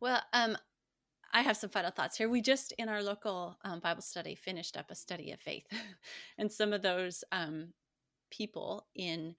Well, 0.00 0.20
um, 0.32 0.58
I 1.32 1.42
have 1.42 1.56
some 1.56 1.70
final 1.70 1.92
thoughts 1.92 2.18
here. 2.18 2.28
We 2.28 2.42
just 2.42 2.72
in 2.72 2.88
our 2.88 3.02
local 3.02 3.56
um, 3.64 3.80
Bible 3.80 4.02
study 4.02 4.34
finished 4.34 4.76
up 4.76 4.90
a 4.90 4.94
study 4.96 5.30
of 5.30 5.40
faith, 5.40 5.64
and 6.38 6.50
some 6.52 6.72
of 6.72 6.82
those 6.82 7.24
um, 7.32 7.68
people 8.30 8.86
in 8.94 9.34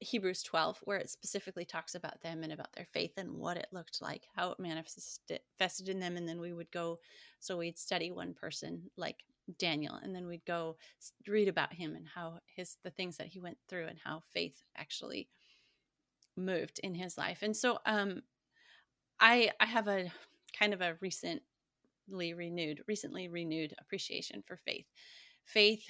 Hebrews 0.00 0.42
12, 0.42 0.80
where 0.84 0.98
it 0.98 1.10
specifically 1.10 1.64
talks 1.64 1.94
about 1.94 2.22
them 2.22 2.42
and 2.42 2.52
about 2.52 2.72
their 2.72 2.86
faith 2.92 3.12
and 3.16 3.32
what 3.32 3.58
it 3.58 3.68
looked 3.70 4.00
like, 4.00 4.24
how 4.34 4.50
it 4.50 4.58
manifested 4.58 5.88
in 5.88 6.00
them. 6.00 6.16
And 6.16 6.28
then 6.28 6.40
we 6.40 6.52
would 6.52 6.70
go, 6.70 6.98
so 7.38 7.58
we'd 7.58 7.78
study 7.78 8.10
one 8.10 8.34
person 8.34 8.90
like 8.96 9.24
Daniel, 9.58 9.94
and 9.94 10.14
then 10.14 10.26
we'd 10.26 10.44
go 10.46 10.76
read 11.28 11.48
about 11.48 11.72
him 11.72 11.94
and 11.94 12.06
how 12.06 12.38
his 12.46 12.76
the 12.82 12.90
things 12.90 13.16
that 13.18 13.26
he 13.26 13.40
went 13.40 13.58
through 13.68 13.86
and 13.86 13.98
how 14.02 14.22
faith 14.32 14.62
actually 14.76 15.28
moved 16.36 16.80
in 16.82 16.94
his 16.94 17.18
life. 17.18 17.40
And 17.42 17.56
so, 17.56 17.78
um, 17.86 18.22
I 19.18 19.50
I 19.60 19.66
have 19.66 19.88
a 19.88 20.10
kind 20.58 20.72
of 20.72 20.80
a 20.80 20.96
recently 21.00 22.34
renewed, 22.34 22.82
recently 22.88 23.28
renewed 23.28 23.74
appreciation 23.78 24.42
for 24.46 24.56
faith. 24.56 24.86
Faith 25.44 25.84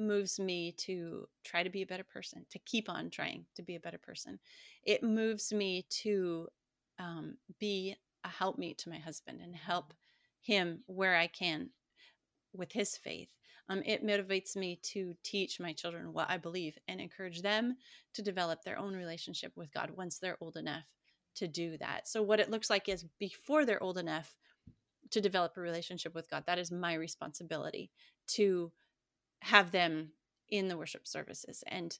moves 0.00 0.40
me 0.40 0.72
to 0.78 1.28
try 1.44 1.62
to 1.62 1.70
be 1.70 1.82
a 1.82 1.86
better 1.86 2.04
person, 2.04 2.44
to 2.50 2.58
keep 2.60 2.88
on 2.88 3.10
trying 3.10 3.44
to 3.54 3.62
be 3.62 3.76
a 3.76 3.80
better 3.80 3.98
person. 3.98 4.38
It 4.82 5.02
moves 5.02 5.52
me 5.52 5.86
to 6.02 6.48
um, 6.98 7.36
be 7.58 7.96
a 8.24 8.28
helpmeet 8.28 8.78
to 8.78 8.90
my 8.90 8.98
husband 8.98 9.40
and 9.42 9.54
help 9.54 9.94
him 10.42 10.80
where 10.86 11.16
I 11.16 11.26
can 11.26 11.70
with 12.52 12.72
his 12.72 12.96
faith. 12.96 13.30
Um, 13.68 13.82
it 13.86 14.04
motivates 14.04 14.56
me 14.56 14.80
to 14.82 15.14
teach 15.22 15.60
my 15.60 15.72
children 15.72 16.12
what 16.12 16.28
I 16.28 16.38
believe 16.38 16.76
and 16.88 17.00
encourage 17.00 17.40
them 17.40 17.76
to 18.14 18.22
develop 18.22 18.62
their 18.62 18.78
own 18.78 18.96
relationship 18.96 19.52
with 19.54 19.72
God 19.72 19.90
once 19.96 20.18
they're 20.18 20.38
old 20.40 20.56
enough 20.56 20.84
to 21.36 21.46
do 21.46 21.78
that. 21.78 22.08
So, 22.08 22.20
what 22.20 22.40
it 22.40 22.50
looks 22.50 22.68
like 22.68 22.88
is 22.88 23.04
before 23.20 23.64
they're 23.64 23.82
old 23.82 23.96
enough 23.96 24.34
to 25.10 25.20
develop 25.20 25.56
a 25.56 25.60
relationship 25.60 26.14
with 26.14 26.28
God, 26.28 26.44
that 26.46 26.58
is 26.58 26.72
my 26.72 26.94
responsibility 26.94 27.90
to 28.28 28.72
have 29.42 29.70
them 29.70 30.10
in 30.48 30.68
the 30.68 30.76
worship 30.76 31.06
services 31.06 31.62
and 31.66 31.98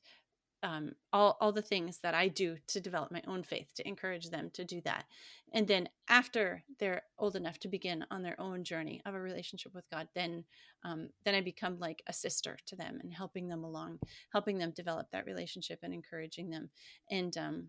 um, 0.63 0.93
all, 1.13 1.39
all 1.41 1.53
the 1.53 1.63
things 1.63 2.01
that 2.01 2.15
I 2.15 2.29
do 2.29 2.57
to 2.69 2.81
develop 2.81 3.11
my 3.11 3.23
own 3.27 3.43
faith, 3.43 3.73
to 3.77 3.89
encourage 3.89 4.29
them 4.29 4.51
to 4.53 4.65
do 4.65 4.81
that. 4.83 5.07
And 5.55 5.67
then 5.67 5.89
after 6.09 6.63
they're 6.79 7.03
old 7.19 7.35
enough 7.35 7.59
to 7.61 7.69
begin 7.69 8.05
on 8.11 8.23
their 8.23 8.39
own 8.39 8.63
journey 8.63 9.01
of 9.07 9.15
a 9.15 9.21
relationship 9.21 9.75
with 9.75 9.89
God, 9.91 10.09
then 10.15 10.45
um, 10.85 11.11
then 11.25 11.35
I 11.35 11.41
become 11.41 11.79
like 11.79 12.03
a 12.07 12.13
sister 12.13 12.57
to 12.67 12.77
them 12.77 12.99
and 13.03 13.13
helping 13.13 13.49
them 13.49 13.65
along, 13.65 14.01
helping 14.33 14.59
them 14.59 14.73
develop 14.75 15.11
that 15.13 15.27
relationship 15.27 15.81
and 15.83 15.93
encouraging 15.93 16.51
them. 16.51 16.71
And 17.11 17.37
um, 17.37 17.67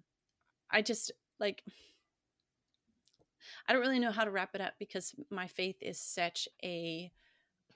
I 0.69 0.81
just 0.81 1.11
like 1.39 1.63
I 3.67 3.73
don't 3.73 3.81
really 3.81 3.99
know 3.99 4.11
how 4.11 4.23
to 4.23 4.31
wrap 4.31 4.53
it 4.53 4.61
up 4.61 4.73
because 4.79 5.15
my 5.29 5.47
faith 5.47 5.77
is 5.81 5.99
such 5.99 6.47
a 6.63 7.11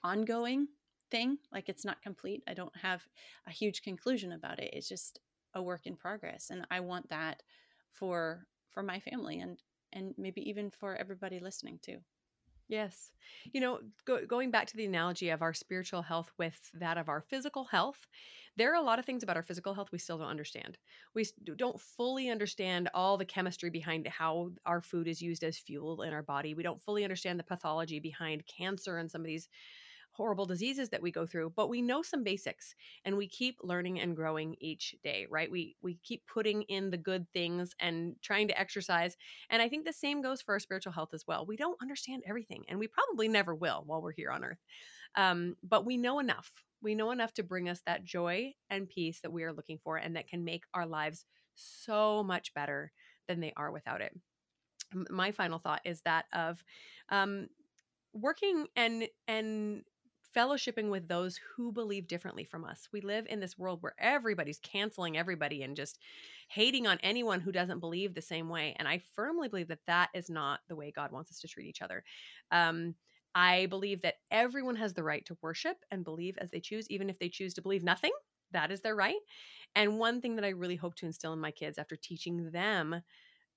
ongoing 0.02 0.68
thing. 1.10 1.38
Like 1.52 1.68
it's 1.68 1.84
not 1.84 2.02
complete. 2.02 2.42
I 2.48 2.54
don't 2.54 2.76
have 2.76 3.02
a 3.46 3.50
huge 3.50 3.82
conclusion 3.82 4.32
about 4.32 4.58
it. 4.58 4.70
It's 4.72 4.88
just 4.88 5.20
a 5.54 5.62
work 5.62 5.86
in 5.86 5.96
progress. 5.96 6.50
And 6.50 6.66
I 6.70 6.80
want 6.80 7.08
that 7.10 7.42
for 7.92 8.46
for 8.70 8.82
my 8.82 9.00
family 9.00 9.40
and 9.40 9.58
and 9.92 10.14
maybe 10.18 10.48
even 10.48 10.70
for 10.70 10.96
everybody 10.96 11.40
listening 11.40 11.78
too. 11.82 11.98
Yes. 12.68 13.12
You 13.52 13.60
know, 13.60 13.78
go, 14.04 14.26
going 14.26 14.50
back 14.50 14.66
to 14.66 14.76
the 14.76 14.86
analogy 14.86 15.30
of 15.30 15.40
our 15.40 15.54
spiritual 15.54 16.02
health 16.02 16.32
with 16.36 16.58
that 16.74 16.98
of 16.98 17.08
our 17.08 17.20
physical 17.20 17.64
health, 17.64 18.08
there 18.56 18.72
are 18.72 18.82
a 18.82 18.82
lot 18.82 18.98
of 18.98 19.04
things 19.04 19.22
about 19.22 19.36
our 19.36 19.42
physical 19.42 19.72
health 19.72 19.92
we 19.92 19.98
still 19.98 20.18
don't 20.18 20.28
understand. 20.28 20.76
We 21.14 21.26
don't 21.56 21.80
fully 21.80 22.28
understand 22.28 22.90
all 22.92 23.16
the 23.16 23.24
chemistry 23.24 23.70
behind 23.70 24.08
how 24.08 24.50
our 24.64 24.80
food 24.80 25.06
is 25.06 25.22
used 25.22 25.44
as 25.44 25.58
fuel 25.58 26.02
in 26.02 26.12
our 26.12 26.22
body. 26.22 26.54
We 26.54 26.64
don't 26.64 26.82
fully 26.82 27.04
understand 27.04 27.38
the 27.38 27.44
pathology 27.44 28.00
behind 28.00 28.46
cancer 28.46 28.98
and 28.98 29.10
some 29.10 29.20
of 29.20 29.26
these 29.26 29.48
horrible 30.16 30.46
diseases 30.46 30.88
that 30.88 31.02
we 31.02 31.10
go 31.10 31.26
through 31.26 31.52
but 31.56 31.68
we 31.68 31.82
know 31.82 32.02
some 32.02 32.24
basics 32.24 32.74
and 33.04 33.16
we 33.16 33.28
keep 33.28 33.58
learning 33.62 34.00
and 34.00 34.16
growing 34.16 34.56
each 34.60 34.94
day 35.02 35.26
right? 35.30 35.50
We 35.50 35.76
we 35.82 35.98
keep 36.02 36.22
putting 36.26 36.62
in 36.62 36.90
the 36.90 36.96
good 36.96 37.26
things 37.32 37.74
and 37.80 38.16
trying 38.22 38.48
to 38.48 38.58
exercise 38.58 39.16
and 39.50 39.62
i 39.62 39.68
think 39.68 39.84
the 39.84 39.92
same 39.92 40.22
goes 40.22 40.42
for 40.42 40.54
our 40.54 40.60
spiritual 40.60 40.92
health 40.92 41.10
as 41.14 41.24
well. 41.26 41.46
We 41.46 41.56
don't 41.56 41.80
understand 41.82 42.22
everything 42.26 42.64
and 42.68 42.78
we 42.78 42.88
probably 42.88 43.28
never 43.28 43.54
will 43.54 43.82
while 43.86 44.02
we're 44.02 44.12
here 44.12 44.30
on 44.30 44.44
earth 44.44 44.58
um, 45.16 45.56
but 45.62 45.84
we 45.84 45.96
know 45.96 46.18
enough. 46.18 46.50
We 46.82 46.94
know 46.94 47.10
enough 47.10 47.32
to 47.34 47.42
bring 47.42 47.68
us 47.68 47.80
that 47.86 48.04
joy 48.04 48.52
and 48.70 48.88
peace 48.88 49.20
that 49.22 49.32
we 49.32 49.44
are 49.44 49.52
looking 49.52 49.78
for 49.82 49.96
and 49.96 50.16
that 50.16 50.28
can 50.28 50.44
make 50.44 50.64
our 50.74 50.86
lives 50.86 51.24
so 51.54 52.22
much 52.22 52.54
better 52.54 52.92
than 53.28 53.40
they 53.40 53.52
are 53.56 53.70
without 53.70 54.02
it. 54.02 54.12
My 55.10 55.32
final 55.32 55.58
thought 55.58 55.80
is 55.84 56.02
that 56.02 56.26
of 56.32 56.62
um, 57.08 57.48
working 58.12 58.66
and 58.76 59.08
and 59.26 59.82
fellowshipping 60.36 60.90
with 60.90 61.08
those 61.08 61.40
who 61.54 61.72
believe 61.72 62.06
differently 62.06 62.44
from 62.44 62.64
us. 62.64 62.88
We 62.92 63.00
live 63.00 63.26
in 63.28 63.40
this 63.40 63.56
world 63.56 63.82
where 63.82 63.94
everybody's 63.98 64.58
canceling 64.58 65.16
everybody 65.16 65.62
and 65.62 65.74
just 65.74 65.98
hating 66.48 66.86
on 66.86 66.98
anyone 67.02 67.40
who 67.40 67.52
doesn't 67.52 67.80
believe 67.80 68.14
the 68.14 68.20
same 68.20 68.48
way. 68.48 68.76
And 68.78 68.86
I 68.86 69.00
firmly 69.14 69.48
believe 69.48 69.68
that 69.68 69.86
that 69.86 70.10
is 70.14 70.28
not 70.28 70.60
the 70.68 70.76
way 70.76 70.92
God 70.94 71.10
wants 71.10 71.30
us 71.30 71.40
to 71.40 71.48
treat 71.48 71.66
each 71.66 71.82
other. 71.82 72.04
Um, 72.50 72.94
I 73.34 73.66
believe 73.66 74.02
that 74.02 74.16
everyone 74.30 74.76
has 74.76 74.94
the 74.94 75.02
right 75.02 75.24
to 75.26 75.38
worship 75.42 75.78
and 75.90 76.04
believe 76.04 76.38
as 76.38 76.50
they 76.50 76.60
choose, 76.60 76.88
even 76.90 77.10
if 77.10 77.18
they 77.18 77.28
choose 77.28 77.54
to 77.54 77.62
believe 77.62 77.82
nothing. 77.82 78.12
That 78.52 78.70
is 78.70 78.80
their 78.80 78.94
right. 78.94 79.16
And 79.74 79.98
one 79.98 80.20
thing 80.20 80.36
that 80.36 80.44
I 80.44 80.50
really 80.50 80.76
hope 80.76 80.94
to 80.96 81.06
instill 81.06 81.32
in 81.32 81.40
my 81.40 81.50
kids 81.50 81.78
after 81.78 81.96
teaching 81.96 82.50
them 82.50 83.02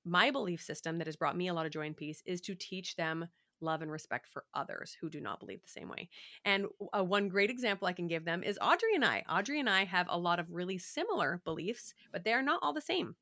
my 0.05 0.31
belief 0.31 0.61
system 0.61 0.97
that 0.97 1.07
has 1.07 1.15
brought 1.15 1.37
me 1.37 1.49
a 1.49 1.53
lot 1.53 1.65
of 1.65 1.71
joy 1.71 1.85
and 1.85 1.95
peace 1.95 2.23
is 2.25 2.41
to 2.41 2.55
teach 2.55 2.95
them 2.95 3.27
love 3.61 3.81
and 3.81 3.91
respect 3.91 4.27
for 4.27 4.45
others 4.53 4.95
who 4.99 5.09
do 5.09 5.19
not 5.19 5.39
believe 5.39 5.61
the 5.61 5.69
same 5.69 5.89
way. 5.89 6.09
And 6.45 6.67
uh, 6.97 7.03
one 7.03 7.29
great 7.29 7.49
example 7.49 7.87
I 7.87 7.93
can 7.93 8.07
give 8.07 8.25
them 8.25 8.43
is 8.43 8.59
Audrey 8.61 8.95
and 8.95 9.05
I. 9.05 9.23
Audrey 9.29 9.59
and 9.59 9.69
I 9.69 9.85
have 9.85 10.07
a 10.09 10.17
lot 10.17 10.39
of 10.39 10.51
really 10.51 10.77
similar 10.77 11.41
beliefs, 11.45 11.93
but 12.11 12.23
they 12.23 12.33
are 12.33 12.43
not 12.43 12.59
all 12.61 12.73
the 12.73 12.81
same. 12.81 13.15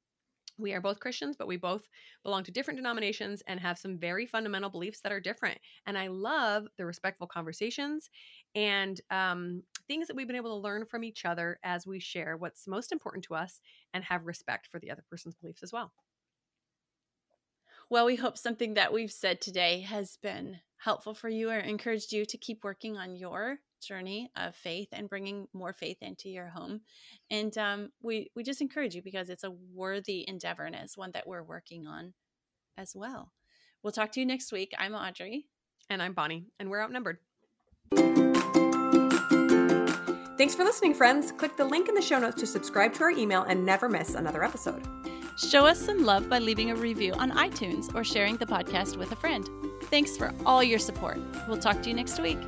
We 0.59 0.73
are 0.73 0.81
both 0.81 0.99
Christians, 0.99 1.35
but 1.37 1.47
we 1.47 1.57
both 1.57 1.83
belong 2.23 2.43
to 2.45 2.51
different 2.51 2.79
denominations 2.79 3.43
and 3.47 3.59
have 3.59 3.77
some 3.77 3.97
very 3.97 4.25
fundamental 4.25 4.71
beliefs 4.71 5.01
that 5.01 5.11
are 5.11 5.19
different. 5.19 5.59
And 5.85 5.97
I 5.97 6.07
love 6.07 6.65
the 6.77 6.85
respectful 6.85 7.27
conversations 7.27 8.09
and 8.55 8.99
um, 9.11 9.61
things 9.87 10.07
that 10.07 10.15
we've 10.15 10.25
been 10.25 10.35
able 10.35 10.55
to 10.57 10.63
learn 10.63 10.85
from 10.85 11.03
each 11.03 11.25
other 11.25 11.59
as 11.63 11.85
we 11.85 11.99
share 11.99 12.37
what's 12.37 12.67
most 12.67 12.91
important 12.91 13.23
to 13.25 13.35
us 13.35 13.61
and 13.93 14.03
have 14.03 14.25
respect 14.25 14.67
for 14.67 14.79
the 14.79 14.89
other 14.89 15.03
person's 15.09 15.35
beliefs 15.35 15.61
as 15.61 15.71
well. 15.71 15.91
Well, 17.89 18.05
we 18.05 18.17
hope 18.17 18.37
something 18.37 18.73
that 18.73 18.91
we've 18.91 19.11
said 19.11 19.39
today 19.39 19.81
has 19.81 20.17
been 20.21 20.59
helpful 20.77 21.13
for 21.13 21.29
you 21.29 21.49
or 21.49 21.57
encouraged 21.57 22.11
you 22.11 22.25
to 22.25 22.37
keep 22.37 22.63
working 22.63 22.97
on 22.97 23.15
your 23.15 23.59
journey 23.81 24.29
of 24.35 24.55
faith 24.55 24.89
and 24.91 25.09
bringing 25.09 25.47
more 25.53 25.71
faith 25.71 25.97
into 26.01 26.27
your 26.27 26.49
home. 26.49 26.81
And 27.31 27.57
um, 27.57 27.91
we 28.01 28.29
we 28.35 28.43
just 28.43 28.59
encourage 28.59 28.93
you 28.93 29.01
because 29.01 29.29
it's 29.29 29.45
a 29.45 29.51
worthy 29.73 30.25
endeavor 30.27 30.63
and 30.63 30.75
it's 30.75 30.97
one 30.97 31.11
that 31.13 31.27
we're 31.27 31.43
working 31.43 31.87
on 31.87 32.13
as 32.77 32.91
well. 32.93 33.31
We'll 33.83 33.93
talk 33.93 34.11
to 34.13 34.19
you 34.19 34.25
next 34.25 34.51
week. 34.51 34.73
I'm 34.77 34.93
Audrey. 34.93 35.45
And 35.89 36.03
I'm 36.03 36.11
Bonnie, 36.11 36.47
and 36.59 36.69
we're 36.69 36.83
outnumbered. 36.83 37.19
Thanks 40.37 40.53
for 40.53 40.65
listening, 40.65 40.93
friends. 40.93 41.31
Click 41.31 41.55
the 41.55 41.63
link 41.63 41.87
in 41.87 41.95
the 41.95 42.01
show 42.01 42.19
notes 42.19 42.41
to 42.41 42.45
subscribe 42.45 42.93
to 42.95 43.03
our 43.03 43.11
email 43.11 43.43
and 43.43 43.65
never 43.65 43.87
miss 43.87 44.13
another 44.15 44.43
episode. 44.43 44.85
Show 45.37 45.67
us 45.67 45.79
some 45.79 46.03
love 46.03 46.29
by 46.29 46.39
leaving 46.39 46.71
a 46.71 46.75
review 46.75 47.13
on 47.13 47.29
iTunes 47.31 47.93
or 47.93 48.03
sharing 48.03 48.37
the 48.37 48.45
podcast 48.47 48.97
with 48.97 49.11
a 49.11 49.15
friend. 49.15 49.47
Thanks 49.83 50.17
for 50.17 50.33
all 50.47 50.63
your 50.63 50.79
support. 50.79 51.19
We'll 51.47 51.59
talk 51.59 51.83
to 51.83 51.89
you 51.89 51.95
next 51.95 52.19
week. 52.19 52.39